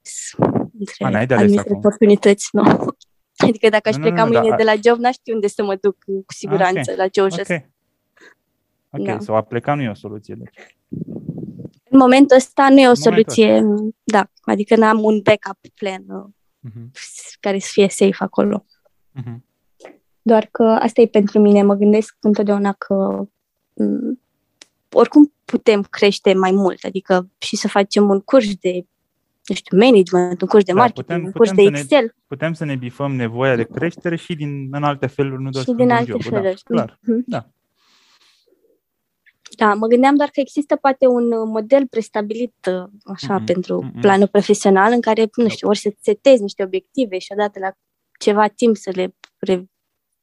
[0.78, 1.76] între A, de ales acum.
[1.76, 2.62] oportunități, nu.
[3.48, 4.56] Adică dacă aș nu, pleca nu, nu, mâine da.
[4.56, 6.96] de la job, n-aș ști unde să mă duc cu siguranță okay.
[6.96, 7.30] la ce Ok,
[8.90, 9.18] ok, da.
[9.18, 10.76] sau a pleca nu e o soluție, deci.
[11.90, 13.64] În momentul ăsta nu e o soluție,
[14.04, 16.04] da, adică n-am un backup plan
[16.68, 16.90] uh-huh.
[17.40, 18.64] care să fie safe acolo.
[19.20, 19.36] Uh-huh.
[20.22, 23.26] Doar că asta e pentru mine, mă gândesc întotdeauna că
[23.72, 24.24] m-
[24.92, 28.86] oricum putem crește mai mult, adică și să facem un curs de
[29.46, 32.02] nu știu, management, un curs de da, marketing, putem, un curs de Excel.
[32.02, 35.64] Ne, putem să ne bifăm nevoia de creștere și din în alte feluri, nu doar
[35.64, 36.62] și din alte job feluri.
[36.68, 37.24] Da, clar, mm-hmm.
[37.26, 37.46] da.
[39.56, 42.54] Da, mă gândeam doar că există poate un model prestabilit
[43.04, 43.44] așa mm-hmm.
[43.44, 44.00] pentru mm-hmm.
[44.00, 47.72] planul profesional în care, nu știu, ori să setezi niște obiective și odată la
[48.18, 49.64] ceva timp să le re-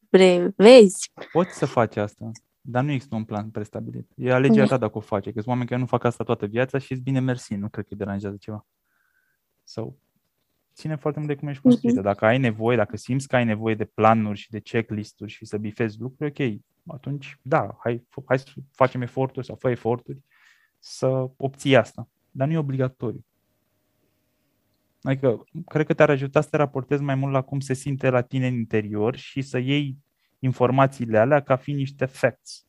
[0.10, 1.12] revezi.
[1.32, 2.32] Poți să faci asta.
[2.62, 4.10] Dar nu există un plan prestabilit.
[4.16, 5.30] E alegerea ta dacă o face.
[5.30, 7.56] Că sunt oameni care nu fac asta toată viața și îți bine mersi.
[7.56, 8.66] Nu cred că îi deranjează ceva.
[9.64, 10.00] Sau
[10.74, 12.00] ține foarte mult de cum ești construită.
[12.00, 12.08] Mhm.
[12.08, 15.58] Dacă ai nevoie, dacă simți că ai nevoie de planuri și de checklist-uri și să
[15.58, 16.62] bifezi lucruri, ok,
[16.96, 20.22] atunci da, hai, hai să facem eforturi sau fă eforturi
[20.80, 22.10] să obții asta.
[22.32, 23.26] Dar nu e obligatoriu.
[25.02, 28.22] Adică, cred că te-ar ajuta să te raportezi mai mult la cum se simte la
[28.22, 29.98] tine în interior și să iei
[30.40, 32.66] informațiile alea ca fiind niște facts.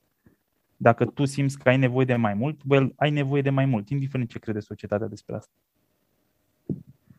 [0.76, 3.88] Dacă tu simți că ai nevoie de mai mult, well, ai nevoie de mai mult,
[3.88, 5.52] indiferent ce crede societatea despre asta.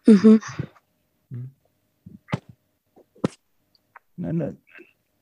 [0.07, 0.39] Uh-huh.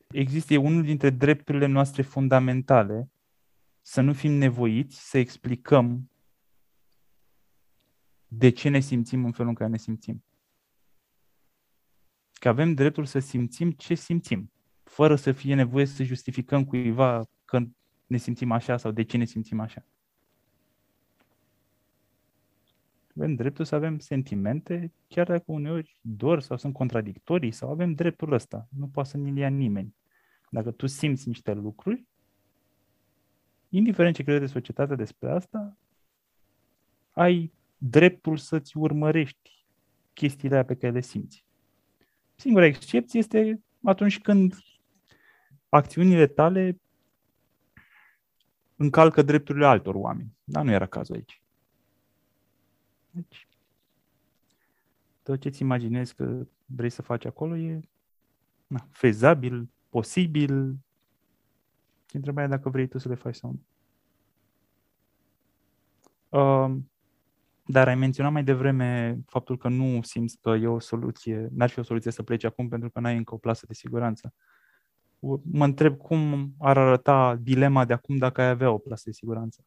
[0.08, 3.12] Există unul dintre drepturile noastre fundamentale
[3.82, 6.10] să nu fim nevoiți să explicăm
[8.28, 10.24] de ce ne simțim în felul în care ne simțim.
[12.34, 14.52] Că avem dreptul să simțim ce simțim
[14.84, 17.60] fără să fie nevoie să justificăm cuiva că
[18.06, 19.86] ne simțim așa sau de ce ne simțim așa.
[23.18, 28.32] Avem dreptul să avem sentimente, chiar dacă uneori dor sau sunt contradictorii, sau avem dreptul
[28.32, 28.68] ăsta.
[28.78, 29.96] Nu poate să ne ia nimeni.
[30.50, 32.06] Dacă tu simți niște lucruri,
[33.70, 35.78] indiferent ce crede societatea despre asta,
[37.12, 39.66] ai dreptul să-ți urmărești
[40.14, 41.46] chestiile pe care le simți.
[42.36, 44.56] Singura excepție este atunci când
[45.70, 46.80] acțiunile tale
[48.76, 50.38] încalcă drepturile altor oameni.
[50.44, 51.43] Dar nu era cazul aici.
[53.14, 53.48] Deci,
[55.24, 57.80] tot ce-ți imaginezi că vrei să faci acolo e
[58.68, 60.78] na, fezabil, posibil.
[62.10, 63.62] Și întrebarea dacă vrei tu să le faci sau nu.
[66.40, 66.78] Uh,
[67.66, 71.80] dar ai menționat mai devreme faptul că nu simți că e o soluție, n-ar fi
[71.80, 74.34] o soluție să pleci acum pentru că n-ai încă o plasă de siguranță
[75.52, 79.64] mă întreb cum ar arăta dilema de acum dacă ai avea o plasă de siguranță.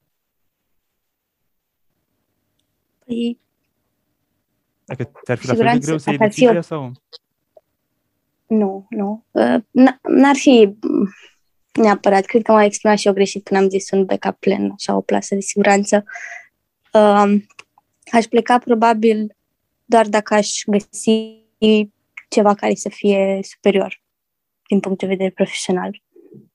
[3.07, 3.39] Păi,
[4.85, 6.61] dacă ți-ar fi la fel de greu să iei decizia o...
[6.61, 6.93] sau?
[8.47, 9.25] Nu, nu.
[9.31, 9.57] Uh,
[10.03, 10.77] n-ar fi
[11.73, 12.25] neapărat.
[12.25, 15.01] Cred că m-am exprimat și eu greșit când am zis un backup plan, așa, o
[15.01, 16.05] plasă de siguranță.
[16.93, 17.43] Uh,
[18.13, 19.37] aș pleca probabil
[19.85, 21.45] doar dacă aș găsi
[22.29, 24.03] ceva care să fie superior
[24.69, 26.03] din punct de vedere profesional.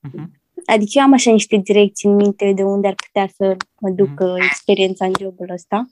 [0.08, 0.24] Uh-huh.
[0.66, 4.34] Adică eu am așa niște direcții în minte de unde ar putea să mă ducă
[4.34, 4.44] uh-huh.
[4.44, 5.86] experiența în jobul ăsta.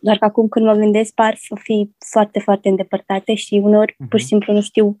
[0.00, 4.08] Doar că acum când mă gândesc par să fi foarte, foarte îndepărtate și uneori uh-huh.
[4.08, 4.96] pur și simplu nu știu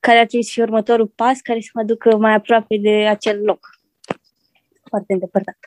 [0.00, 3.42] care ar trebui să fie următorul pas care să mă ducă mai aproape de acel
[3.44, 3.68] loc.
[4.84, 5.58] Foarte îndepărtat.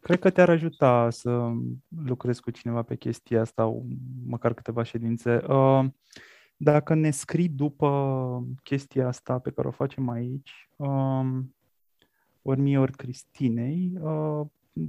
[0.00, 1.50] Cred că te-ar ajuta să
[2.06, 3.82] lucrezi cu cineva pe chestia asta,
[4.26, 5.42] măcar câteva ședințe.
[5.48, 5.84] Uh,
[6.56, 11.54] dacă ne scrii după chestia asta pe care o facem aici, um,
[12.42, 14.46] ori mie, ori Cristinei, uh,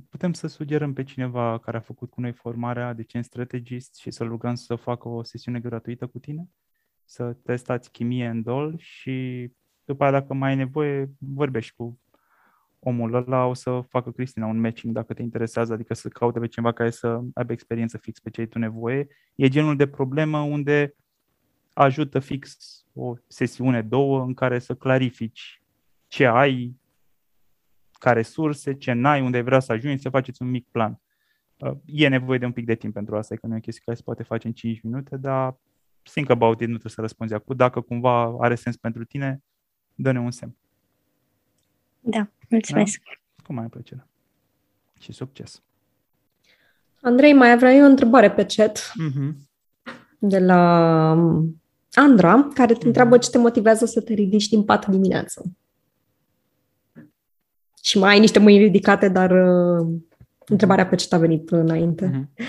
[0.09, 4.11] putem să sugerăm pe cineva care a făcut cu noi formarea de Chain Strategist și
[4.11, 6.49] să-l rugăm să facă o sesiune gratuită cu tine,
[7.05, 9.47] să testați chimie în dol și
[9.85, 11.99] după aia dacă mai ai nevoie, vorbești cu
[12.79, 16.47] omul ăla, o să facă Cristina un matching dacă te interesează, adică să caute pe
[16.47, 19.07] cineva care să aibă experiență fix pe ce ai tu nevoie.
[19.35, 20.95] E genul de problemă unde
[21.73, 22.57] ajută fix
[22.93, 25.61] o sesiune, două, în care să clarifici
[26.07, 26.75] ce ai,
[27.99, 30.99] care surse, ce n-ai, unde vrea să ajungi, să faceți un mic plan.
[31.57, 33.83] Uh, e nevoie de un pic de timp pentru asta, că nu e o chestie
[33.85, 35.57] care se poate face în 5 minute, dar
[36.11, 37.55] think about it, nu trebuie să răspunzi acum.
[37.55, 39.43] Dacă cumva are sens pentru tine,
[39.95, 40.55] dă-ne un semn.
[41.99, 43.01] Da, mulțumesc.
[43.03, 43.43] Da?
[43.43, 44.07] Cu mai plăcere.
[44.99, 45.61] Și succes.
[47.01, 49.35] Andrei, mai aveai o întrebare pe chat mm-hmm.
[50.19, 51.61] de la um,
[51.93, 52.85] Andra, care te mm-hmm.
[52.85, 55.43] întreabă ce te motivează să te ridici din pat dimineață.
[57.87, 59.99] Și mai ai niște mâini ridicate, dar uh,
[60.45, 62.09] întrebarea pe ce a venit înainte.
[62.09, 62.45] Mm-hmm.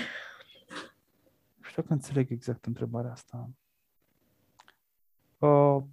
[1.57, 3.49] Nu știu că înțeleg exact întrebarea asta.
[5.37, 5.83] Uh,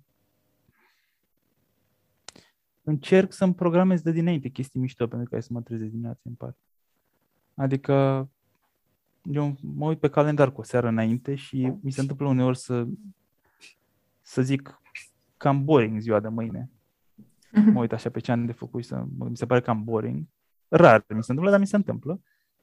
[2.83, 6.57] încerc să-mi programez de dinainte chestii mișto pentru ca să mă trezesc dimineața în pat.
[7.55, 8.29] Adică
[9.23, 12.87] eu mă uit pe calendar cu o seară înainte și mi se întâmplă uneori să,
[14.23, 14.81] să zic
[15.37, 16.71] cam boring ziua de mâine.
[17.57, 17.71] Mhm.
[17.71, 20.25] Mă uit așa pe ce am de făcut și să, mi se pare cam boring.
[20.69, 22.21] Rar mi se întâmplă, dar mi se întâmplă.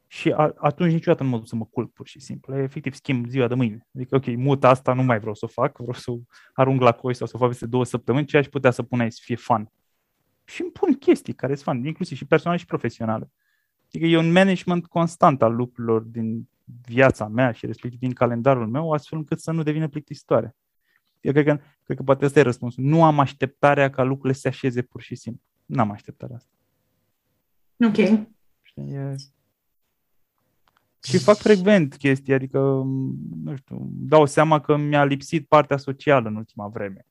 [0.08, 2.58] Și a, atunci niciodată nu mă duc să mă culc pur și simplu.
[2.58, 3.88] Efectiv schimb ziua de mâine.
[3.96, 6.18] Adică, ok, mut asta nu mai vreau să o fac, vreau să o
[6.54, 9.00] arunc la coi sau să o fac peste două săptămâni, ce aș putea să pun
[9.00, 9.72] aici să fie fun.
[10.44, 13.32] Și îmi pun chestii care sunt fun, inclusiv și personale și profesionale.
[13.88, 16.50] Adică e un management constant al lucrurilor din
[16.86, 20.56] viața mea și respectiv din calendarul meu, astfel încât să nu devină plictisitoare.
[21.24, 22.84] Eu cred că, cred că poate ăsta e răspunsul.
[22.84, 25.42] Nu am așteptarea ca lucrurile să se așeze pur și simplu.
[25.66, 26.52] N-am așteptarea asta.
[27.88, 27.98] Ok.
[28.74, 29.16] E...
[31.04, 32.60] Și fac frecvent chestii, adică,
[33.44, 37.06] nu știu, dau seama că mi-a lipsit partea socială în ultima vreme.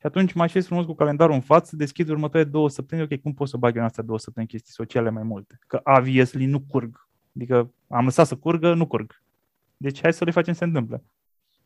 [0.00, 3.34] Și atunci mă așez frumos cu calendarul în față, deschid următoarele două săptămâni, ok, cum
[3.34, 5.58] pot să bag eu în astea două săptămâni chestii sociale mai multe?
[5.66, 7.08] Că obviously nu curg.
[7.34, 9.22] Adică am lăsat să curgă, nu curg.
[9.76, 11.04] Deci hai să le facem să se întâmple.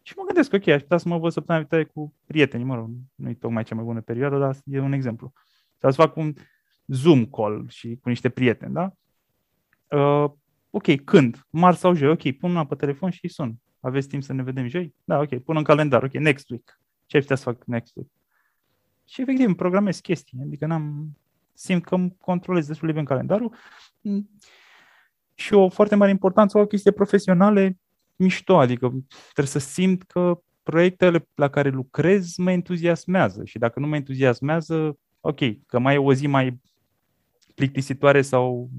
[0.02, 2.90] Și mă gândesc, ok, aș putea să mă văd săptămâna viitoare cu prieteni, mă rog,
[3.14, 5.32] nu e tocmai cea mai bună perioadă, dar e un exemplu.
[5.78, 6.32] Sau să fac un
[6.86, 8.92] Zoom call și cu niște prieteni, da?
[9.98, 10.30] Uh,
[10.70, 11.46] ok, când?
[11.50, 12.10] Marți sau joi?
[12.10, 13.54] Ok, pun una pe telefon și sun.
[13.80, 14.94] Aveți timp să ne vedem joi?
[15.04, 16.80] Da, ok, pun în calendar, ok, next week.
[17.06, 18.08] Ce ai putea să fac next week?
[19.04, 21.16] Și efectiv îmi programez chestii, adică n-am,
[21.52, 23.54] simt că îmi controlez destul de bine calendarul
[25.34, 27.78] și o foarte mare importanță o chestie profesionale
[28.22, 28.88] mișto, adică
[29.22, 34.98] trebuie să simt că proiectele la care lucrez mă entuziasmează și dacă nu mă entuziasmează,
[35.20, 36.60] ok, că mai e o zi mai
[37.54, 38.70] plictisitoare sau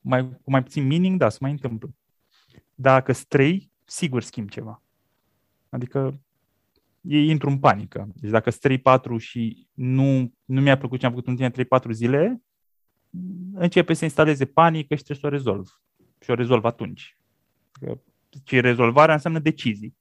[0.00, 1.94] mai, cu mai puțin meaning, da, se mai întâmplă.
[2.74, 4.82] Dacă străi, sigur schimb ceva.
[5.68, 6.20] Adică
[7.00, 8.08] ei intru în panică.
[8.14, 11.90] Deci dacă sunt 3-4 și nu, nu mi-a plăcut ce am făcut în tine 3-4
[11.90, 12.42] zile,
[13.52, 15.82] începe să instaleze panică și trebuie să o rezolv.
[16.20, 17.18] Și o rezolv atunci.
[18.44, 19.96] Și rezolvarea înseamnă decizii.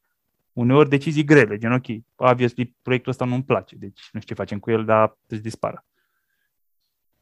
[0.54, 4.60] Uneori decizii grele, gen ok, obviously proiectul ăsta nu-mi place, deci nu știu ce facem
[4.60, 5.86] cu el, dar trebuie să dispară.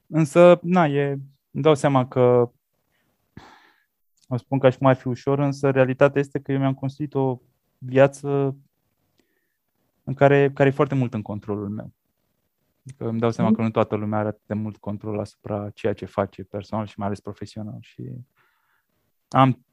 [0.08, 1.12] Însă, na, e,
[1.52, 2.52] îmi dau seama că
[4.28, 7.14] o spun ca și cum ar fi ușor, însă realitatea este că eu mi-am construit
[7.14, 7.40] o
[7.78, 8.58] viață
[10.04, 11.94] în care, care e foarte mult în controlul meu.
[12.86, 13.56] Adică îmi dau seama mm.
[13.56, 16.94] că nu toată lumea are atât de mult control asupra ceea ce face personal și
[16.98, 17.78] mai ales profesional.
[17.80, 18.04] Și
[19.28, 19.66] am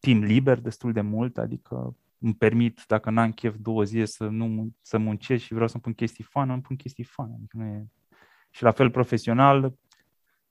[0.00, 4.72] timp liber destul de mult, adică îmi permit, dacă n-am chef două zile, să, nu,
[4.80, 7.32] să muncesc și vreau să-mi pun chestii fun, îmi pun chestii fun.
[7.34, 7.86] Adică nu e...
[8.50, 9.74] Și la fel profesional,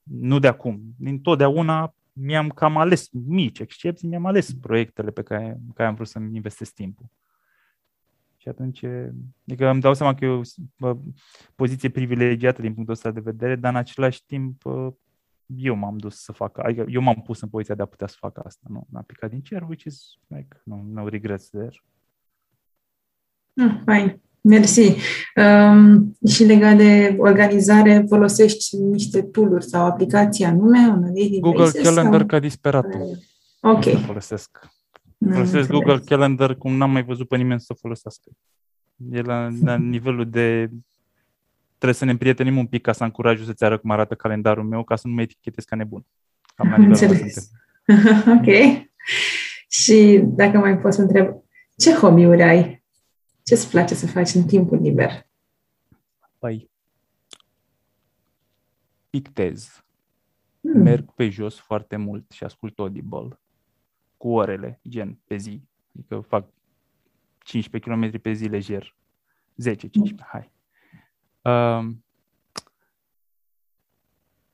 [0.04, 5.60] nu de acum, din totdeauna mi-am cam ales, mici excepții, mi-am ales proiectele pe care,
[5.74, 7.10] care am vrut să-mi investesc timpul.
[8.38, 8.84] Și atunci,
[9.46, 10.42] adică îmi dau seama că e
[10.80, 10.98] o
[11.56, 14.62] poziție privilegiată din punctul ăsta de vedere, dar în același timp
[15.56, 18.16] eu m-am dus să fac, adică eu m-am pus în poziția de a putea să
[18.20, 21.84] fac asta, nu, n-a picat din cer, which is like, no, no regrets there.
[23.56, 24.22] Ah, fine.
[24.42, 24.96] Mersi.
[25.36, 31.12] Um, și legat de organizare, folosești niște tool sau aplicații anume?
[31.40, 32.28] Google basis, Calendar sau?
[32.28, 33.18] ca disperatul.
[33.62, 33.84] Ok.
[33.84, 34.60] Folosesc.
[35.32, 38.30] Folosesc Google Calendar cum n-am mai văzut pe nimeni să folosească.
[39.12, 40.70] E la, la nivelul de
[41.78, 44.64] trebuie să ne împrietenim un pic ca să am curajul să-ți arăt cum arată calendarul
[44.64, 46.06] meu, ca să nu mă etichetez ca nebun.
[46.56, 47.52] Cam la Înțeles.
[48.38, 48.48] ok.
[49.70, 51.44] Și dacă mai pot să întreb,
[51.78, 52.84] ce hobby-uri ai?
[53.44, 55.28] Ce îți place să faci în timpul liber?
[56.40, 56.70] Păi,
[59.10, 59.84] pictez.
[60.62, 60.82] Hmm.
[60.82, 63.40] Merg pe jos foarte mult și ascult Audible
[64.18, 65.62] cu orele, gen, pe zi.
[65.96, 66.50] Adică fac
[67.38, 68.96] 15 km pe zi lejer.
[69.64, 69.86] 10-15,
[70.20, 70.52] hai.
[71.48, 71.86] Uh,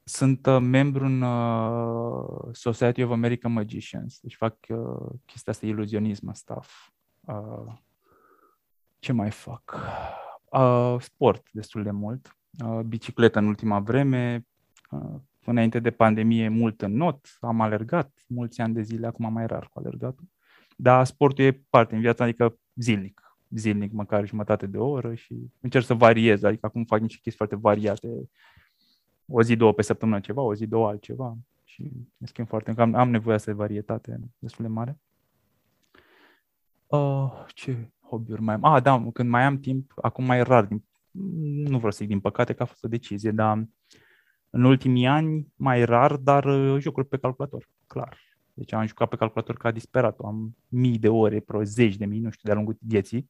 [0.04, 6.34] sunt uh, membru în uh, Society of American Magicians, deci fac uh, chestia asta, iluzionism
[6.34, 6.89] stuff.
[7.22, 7.74] Uh,
[9.00, 9.78] ce mai fac?
[10.52, 12.38] Uh, sport destul de mult.
[12.66, 14.48] Uh, bicicletă în ultima vreme.
[14.89, 19.48] Uh, înainte de pandemie mult în not, am alergat mulți ani de zile, acum mai
[19.48, 20.28] rar cu alergatul.
[20.76, 23.23] Dar sportul e parte în viața, adică zilnic.
[23.56, 27.56] Zilnic, măcar jumătate de oră și încerc să variez, adică acum fac niște chestii foarte
[27.56, 28.30] variate.
[29.26, 32.93] O zi, două pe săptămână ceva, o zi, două altceva și ne schimb foarte am,
[32.95, 34.99] am nevoie să varietate destul de mare.
[36.88, 38.64] Uh, ce hobby-uri mai am?
[38.64, 40.84] Ah, da, când mai am timp, acum mai rar, din,
[41.64, 43.68] nu vreau să zic din păcate că a fost o decizie, dar
[44.49, 48.18] în ultimii ani mai rar, dar uh, jocuri pe calculator, clar.
[48.54, 52.20] Deci am jucat pe calculator ca disperat, am mii de ore, pro zeci de mii,
[52.20, 53.30] nu știu, de-a lungul vieții.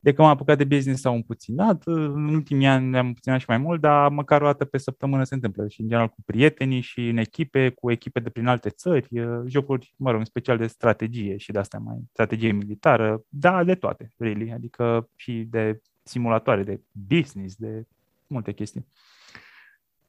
[0.00, 3.58] De când m-am apucat de business s-au împuținat, în ultimii ani ne-am împuținat și mai
[3.58, 7.08] mult, dar măcar o dată pe săptămână se întâmplă și în general cu prietenii și
[7.08, 9.08] în echipe, cu echipe de prin alte țări,
[9.46, 13.74] jocuri, mă rog, în special de strategie și de asta mai, strategie militară, da, de
[13.74, 17.86] toate, really, adică și de simulatoare, de business, de
[18.26, 18.86] multe chestii.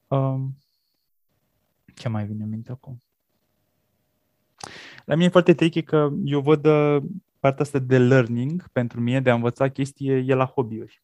[0.08, 0.56] Um,
[1.94, 2.98] ce mai vine în minte acum?
[5.04, 7.02] La mine e foarte tricky că eu văd uh,
[7.40, 11.02] partea asta de learning pentru mine, de a învăța chestii, e la hobby-uri.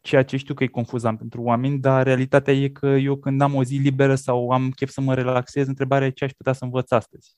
[0.00, 3.54] Ceea ce știu că e confuzant pentru oameni, dar realitatea e că eu când am
[3.54, 6.64] o zi liberă sau am chef să mă relaxez, întrebarea e ce aș putea să
[6.64, 7.36] învăț astăzi.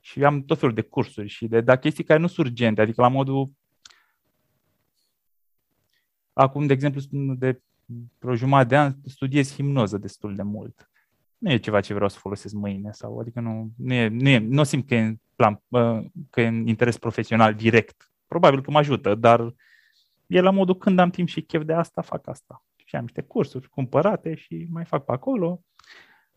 [0.00, 3.00] Și am tot felul de cursuri și de da, chestii care nu sunt urgente, adică
[3.00, 3.50] la modul
[6.32, 7.00] Acum, de exemplu,
[7.34, 7.60] de
[8.22, 10.88] o jumătate de an studiez himnoză destul de mult
[11.38, 14.38] nu e ceva ce vreau să folosesc mâine sau adică nu, nu, e, nu, e,
[14.38, 15.62] nu simt că e, în plan,
[16.30, 18.12] că e în interes profesional direct.
[18.26, 19.54] Probabil că mă ajută, dar
[20.26, 22.64] e la modul când am timp și chef de asta, fac asta.
[22.84, 25.62] Și am niște cursuri cumpărate și mai fac pe acolo,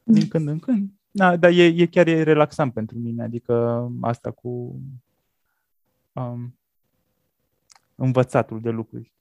[0.03, 0.91] din când în când.
[1.11, 4.79] Da, dar e, e chiar e relaxant pentru mine, adică asta cu
[6.13, 6.59] um,
[7.95, 9.13] învățatul de lucruri.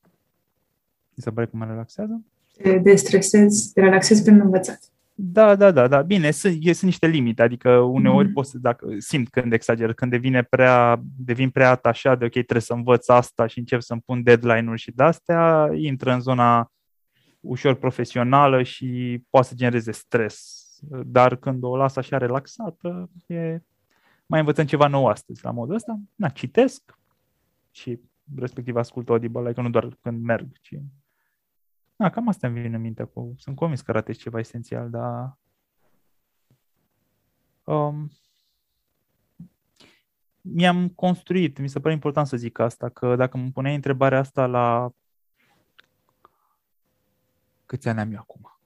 [1.14, 2.24] Mi se pare că mă relaxează?
[2.62, 4.80] Te destresezi, te relaxezi prin învățat.
[5.22, 6.02] Da, da, da, da.
[6.02, 8.32] Bine, sunt, sunt niște limite, adică uneori mm-hmm.
[8.32, 12.60] pot să, dacă simt când exager, când devine prea, devin prea atașat de ok, trebuie
[12.60, 16.72] să învăț asta și încep să-mi pun deadline-uri și de-astea, intră în zona
[17.40, 20.64] ușor profesională și poate să genereze stres.
[21.06, 23.58] Dar când o las așa relaxată, e...
[24.26, 26.00] mai învățăm ceva nou astăzi la modul ăsta.
[26.14, 26.98] Na, citesc
[27.70, 28.00] și
[28.36, 30.74] respectiv ascult Audible, adică nu doar când merg, ci
[32.00, 33.04] da, cam asta îmi vine în minte.
[33.04, 33.34] Cu...
[33.36, 35.38] Sunt convins că ratezi ceva esențial, dar...
[37.64, 38.10] Um,
[40.40, 44.46] mi-am construit, mi se pare important să zic asta, că dacă îmi puneai întrebarea asta
[44.46, 44.90] la
[47.66, 48.58] câți ani am eu acum?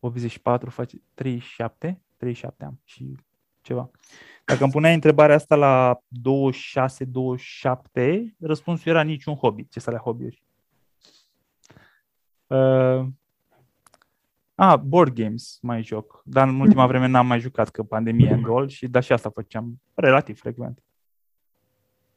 [0.00, 3.16] 84 face 37, 37 am și
[3.60, 3.90] ceva.
[4.44, 6.00] Dacă îmi puneai întrebarea asta la
[8.02, 9.68] 26-27, răspunsul era niciun hobby.
[9.68, 10.42] Ce să alea hobby-uri?
[12.52, 13.06] Uh,
[14.54, 18.42] ah, board games mai joc, dar în ultima vreme n-am mai jucat că pandemie în
[18.42, 20.82] gol și dar și asta făceam relativ frecvent.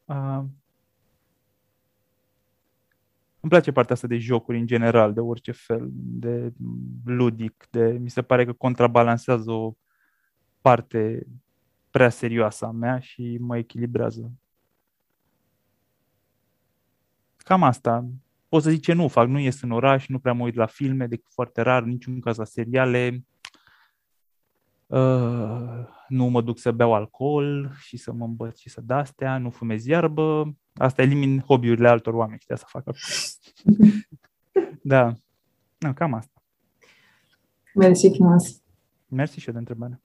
[0.06, 0.44] Uh,
[3.40, 6.54] îmi place partea asta de jocuri în general, de orice fel, de
[7.06, 9.76] ludic, de mi se pare că contrabalansează o
[10.62, 11.28] parte
[11.92, 14.32] prea serioasă a mea și mă echilibrează.
[17.38, 18.10] Cam asta
[18.56, 20.66] pot să zic ce nu fac, nu ies în oraș, nu prea mă uit la
[20.66, 23.26] filme, decât foarte rar, niciun caz la seriale.
[24.88, 29.50] Uh, nu mă duc să beau alcool și să mă îmbăț și să de-astea, nu
[29.50, 30.56] fumez iarbă.
[30.74, 32.84] Asta elimin hobby-urile altor oameni, știa să fac
[34.82, 35.14] da,
[35.78, 36.42] no, cam asta.
[37.74, 38.64] Mersi frumos.
[39.08, 40.02] Mersi și eu de întrebare.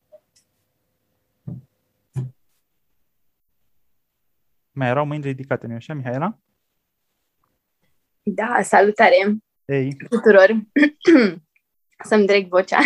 [4.73, 6.39] Mai erau mâini ridicate, nu așa, Mihaela?
[8.23, 9.37] Da, salutare
[9.67, 9.97] hey.
[10.09, 10.49] tuturor!
[12.09, 12.79] Să-mi dreg vocea.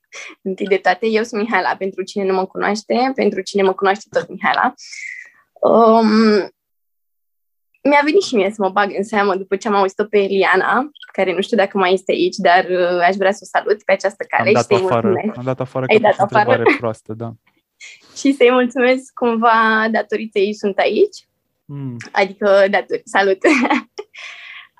[0.42, 4.06] Întâi de toate, eu sunt Mihaela, pentru cine nu mă cunoaște, pentru cine mă cunoaște
[4.10, 4.74] tot Mihaela.
[5.60, 6.06] Um,
[7.82, 10.90] mi-a venit și mie să mă bag în seamă după ce am auzit-o pe Eliana,
[11.12, 13.92] care nu știu dacă mai este aici, dar uh, aș vrea să o salut pe
[13.92, 15.38] această cale am dat și să-i afară, mulțumesc.
[15.38, 16.62] Am dat afară Ai că dat afară?
[16.78, 17.32] proastă, da.
[18.18, 21.28] și să-i mulțumesc cumva datorită ei sunt aici.
[21.64, 21.96] Mm.
[22.12, 23.38] Adică, dator- salut!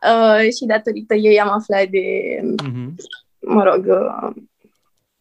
[0.03, 2.01] Uh, și datorită ei am aflat de,
[2.41, 2.95] mm-hmm.
[3.41, 4.43] mă rog, uh,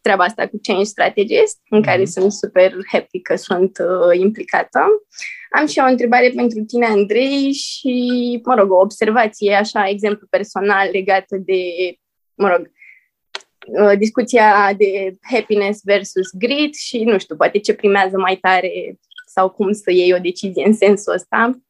[0.00, 1.84] treaba asta cu Change Strategist, în mm-hmm.
[1.84, 4.80] care sunt super happy că sunt uh, implicată.
[5.50, 10.88] Am și o întrebare pentru tine, Andrei, și, mă rog, o observație, așa, exemplu personal
[10.92, 11.62] legată de,
[12.34, 12.70] mă rog,
[13.66, 19.50] uh, discuția de happiness versus grit și, nu știu, poate ce primează mai tare sau
[19.50, 21.60] cum să iei o decizie în sensul ăsta.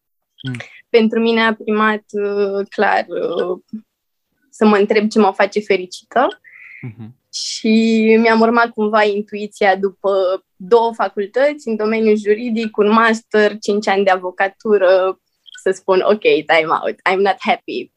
[0.43, 0.57] Mm
[0.99, 3.59] pentru mine a primat uh, clar uh,
[4.51, 6.41] să mă întreb ce mă face fericită
[6.89, 7.09] uh-huh.
[7.33, 7.75] și
[8.21, 14.11] mi-am urmat cumva intuiția după două facultăți în domeniul juridic, un master, cinci ani de
[14.11, 15.21] avocatură,
[15.63, 17.93] să spun, ok, time out, I'm not happy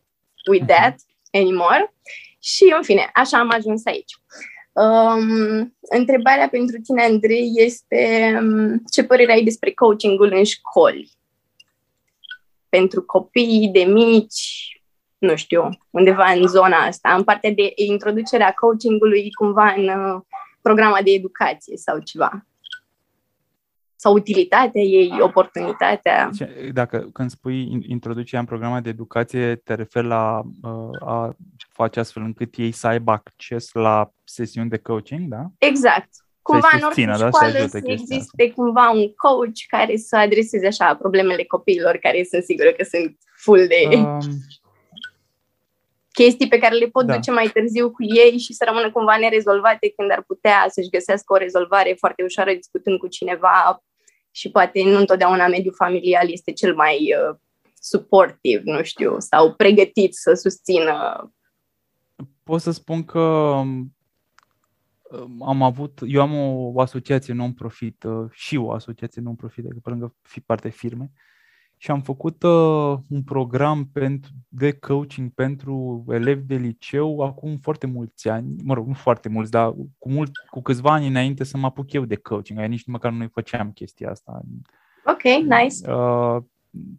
[0.49, 0.73] with mhm.
[0.73, 0.95] that
[1.31, 1.93] anymore.
[2.39, 4.13] Și, în fine, așa am ajuns aici.
[4.71, 11.11] Um, întrebarea pentru tine, Andrei, este um, ce părere ai despre coachingul în școli?
[12.77, 14.81] Pentru copii de mici,
[15.17, 20.21] nu știu, undeva în zona asta, în partea de introducerea coachingului cumva în uh,
[20.61, 22.45] programa de educație sau ceva
[24.05, 26.29] sau utilitatea ei, oportunitatea.
[26.73, 31.35] Dacă când spui introducerea în programa de educație, te referi la uh, a
[31.69, 35.45] face astfel încât ei să aibă acces la sesiuni de coaching, da?
[35.57, 36.09] Exact.
[36.45, 37.15] Cumva în orice da?
[37.15, 38.53] școală să, să existe asta.
[38.55, 43.67] cumva un coach care să adreseze așa problemele copiilor care sunt sigură că sunt full
[43.67, 44.19] de um,
[46.11, 47.15] chestii pe care le pot da.
[47.15, 51.33] duce mai târziu cu ei și să rămână cumva nerezolvate când ar putea să-și găsească
[51.33, 53.83] o rezolvare foarte ușoară discutând cu cineva
[54.31, 57.35] și poate nu întotdeauna mediul familial este cel mai uh,
[57.81, 60.95] suportiv, nu știu, sau pregătit să susțină.
[62.43, 63.94] Pot să spun că um,
[65.45, 66.33] am avut, eu am
[66.75, 71.11] o asociație non-profit uh, și o asociație non-profit, adică pe lângă fi parte firme,
[71.77, 77.87] și am făcut uh, un program pentru, de coaching pentru elevi de liceu acum foarte
[77.87, 81.57] mulți ani, mă rog, nu foarte mulți, dar cu, mult, cu câțiva ani înainte să
[81.57, 84.41] mă apuc eu de coaching, aia nici măcar nu făceam chestia asta.
[85.05, 85.91] Ok, nice.
[85.91, 86.37] Uh,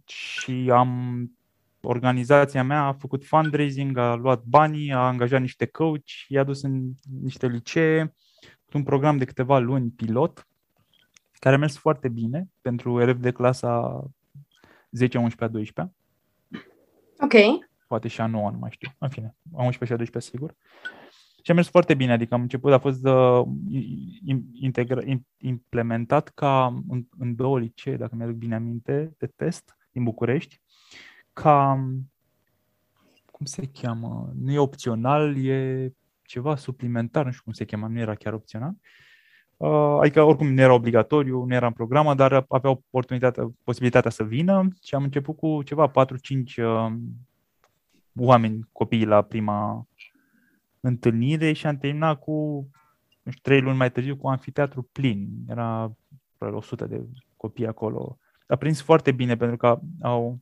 [0.05, 1.20] și am
[1.86, 6.90] organizația mea a făcut fundraising, a luat banii, a angajat niște coach, i-a dus în
[7.22, 8.14] niște licee,
[8.72, 10.46] un program de câteva luni pilot,
[11.32, 14.04] care a mers foarte bine pentru elevi de clasa
[14.90, 15.94] 10, 11, 12.
[17.20, 17.64] Ok.
[17.86, 18.88] Poate și a 9, nu mai știu.
[18.98, 20.54] În fine, a 11 și a 12 sigur.
[21.42, 23.42] Și a mers foarte bine, adică am început, a fost uh,
[24.52, 25.00] integra,
[25.36, 30.60] implementat ca în, în două licee, dacă mi-aduc bine aminte, de test din București,
[31.42, 31.84] ca,
[33.30, 35.92] cum se cheamă, nu e opțional, e
[36.22, 38.72] ceva suplimentar, nu știu cum se cheamă, nu era chiar opțional.
[39.56, 44.24] Uh, adică oricum nu era obligatoriu, nu era în programă, dar avea oportunitatea, posibilitatea să
[44.24, 45.92] vină și am început cu ceva 4-5
[46.56, 46.92] uh,
[48.14, 49.86] oameni, copii la prima
[50.80, 52.68] întâlnire și am terminat cu,
[53.22, 55.28] nu știu, 3 luni mai târziu cu anfiteatru plin.
[55.48, 55.92] Era
[56.38, 57.06] 100 de
[57.36, 58.18] copii acolo.
[58.46, 60.40] A prins foarte bine pentru că au,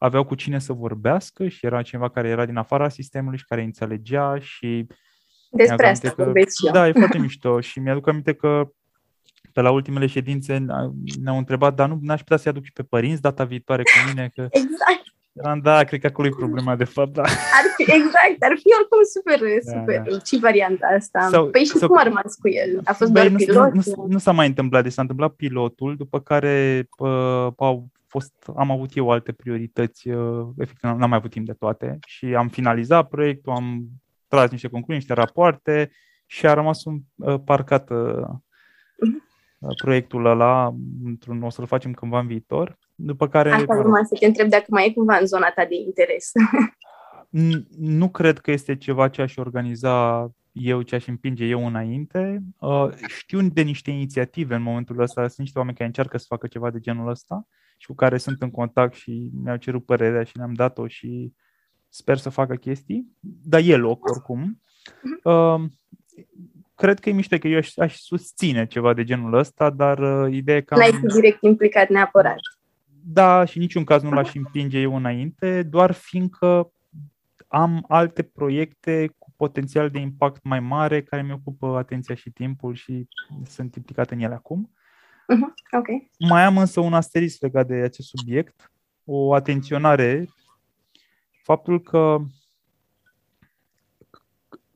[0.00, 3.62] aveau cu cine să vorbească și era cineva care era din afara sistemului și care
[3.62, 4.86] înțelegea și
[5.50, 6.72] despre asta că, vorbeți eu.
[6.72, 8.70] Da, e foarte mișto și mi-aduc aminte că
[9.52, 10.64] pe la ultimele ședințe
[11.22, 14.30] ne-au întrebat, dar nu n-aș putea să-i aduc și pe părinți data viitoare cu mine?
[14.34, 14.42] Că...
[14.50, 15.04] Exact.
[15.32, 17.22] Eram, da, cred că acolo e problema de fapt, da.
[17.22, 20.12] Ar fi, exact, ar fi oricum super, da, super.
[20.12, 20.18] Da.
[20.18, 21.28] Ce varianta asta?
[21.30, 22.80] Sau, păi și sau, cum a rămas cu el?
[22.84, 23.72] A fost băi, doar nu, pilot?
[23.72, 28.50] Nu, nu, nu, s-a mai întâmplat, deci s-a întâmplat pilotul, după care uh, au fost,
[28.56, 32.48] am avut eu alte priorități, uh, efectiv n-am mai avut timp de toate și am
[32.48, 33.86] finalizat proiectul, am
[34.28, 35.90] tras niște concluzii, niște rapoarte
[36.26, 38.26] și a rămas un uh, parcat uh,
[38.98, 39.28] mhm.
[39.58, 40.74] uh, proiectul ăla,
[41.04, 42.78] într-un, o să-l facem cândva în viitor.
[42.94, 43.50] După care...
[43.50, 46.30] Asta urma să te întreb dacă mai e cumva în zona ta de interes.
[47.78, 52.42] nu cred că este ceva ce aș organiza eu, ce aș împinge eu înainte.
[52.58, 56.46] Uh, știu de niște inițiative în momentul ăsta, sunt niște oameni care încearcă să facă
[56.46, 57.46] ceva de genul ăsta
[57.80, 61.32] și cu care sunt în contact și mi-au cerut părerea și le-am dat-o și
[61.92, 64.60] Sper să facă chestii, dar e loc oricum.
[65.22, 65.60] Uh,
[66.74, 70.32] cred că e mișto că eu aș, aș susține ceva de genul ăsta, dar uh,
[70.34, 70.76] ideea e că...
[70.76, 72.38] N-ai fi direct implicat neapărat.
[73.04, 76.72] Da, și niciun caz nu l-aș împinge eu înainte, doar fiindcă
[77.48, 82.74] am alte proiecte cu potențial de impact mai mare care mi ocupă atenția și timpul
[82.74, 83.08] și
[83.44, 84.70] sunt implicat în ele acum.
[85.34, 85.78] Uh-huh.
[85.78, 86.10] Okay.
[86.18, 88.72] Mai am însă un asterisc legat de acest subiect,
[89.04, 90.28] o atenționare
[91.42, 92.18] faptul că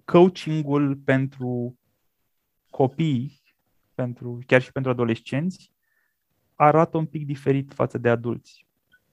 [0.05, 1.79] coachingul pentru
[2.71, 3.43] copii,
[3.95, 5.73] pentru, chiar și pentru adolescenți,
[6.55, 8.67] arată un pic diferit față de adulți.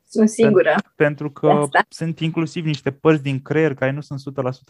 [0.08, 0.70] Sunt sigură.
[0.70, 1.86] Pentru, pentru că Asta.
[1.90, 4.20] sunt inclusiv niște părți din creier care nu sunt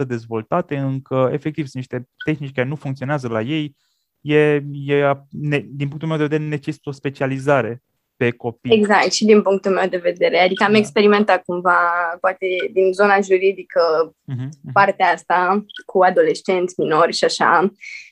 [0.03, 3.75] 100% dezvoltate, încă efectiv sunt niște tehnici care nu funcționează la ei.
[4.21, 7.83] E, e ne, din punctul meu de vedere necesită o specializare
[8.21, 8.73] pe copii.
[8.73, 10.39] Exact, și din punctul meu de vedere.
[10.39, 10.77] Adică am da.
[10.77, 11.77] experimentat cumva,
[12.19, 13.81] poate din zona juridică,
[14.11, 14.71] uh-huh, uh-huh.
[14.73, 17.71] partea asta cu adolescenți, minori și așa.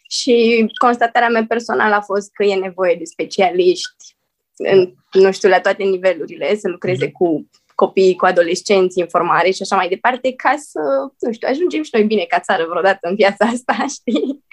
[0.10, 4.16] Și constatarea mea personală a fost că e nevoie de specialiști,
[4.58, 7.12] în, nu știu, la toate nivelurile, să lucreze uh-huh.
[7.12, 10.80] cu copii, cu adolescenți, informare și așa mai departe, ca să,
[11.20, 14.44] nu știu, ajungem și noi bine ca țară vreodată în viața asta, știi?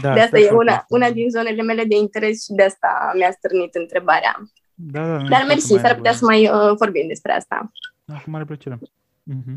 [0.00, 3.30] Da, de asta e una, una din zonele mele de interes și de asta mi-a
[3.30, 4.42] strânit întrebarea.
[4.74, 5.16] Da, da.
[5.28, 7.72] Dar mersi, s-ar putea să mai uh, vorbim despre asta.
[8.04, 8.78] Da, cu mare plăcere.
[8.78, 9.56] Mm-hmm.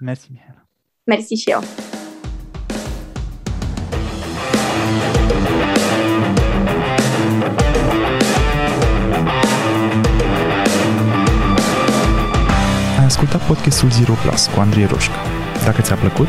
[0.00, 0.66] Mersi, Mihaela.
[1.04, 1.60] Mersi și eu.
[12.98, 15.14] Ai ascultat podcastul Zero Plus cu Andrei Roșca.
[15.64, 16.28] Dacă ți-a plăcut,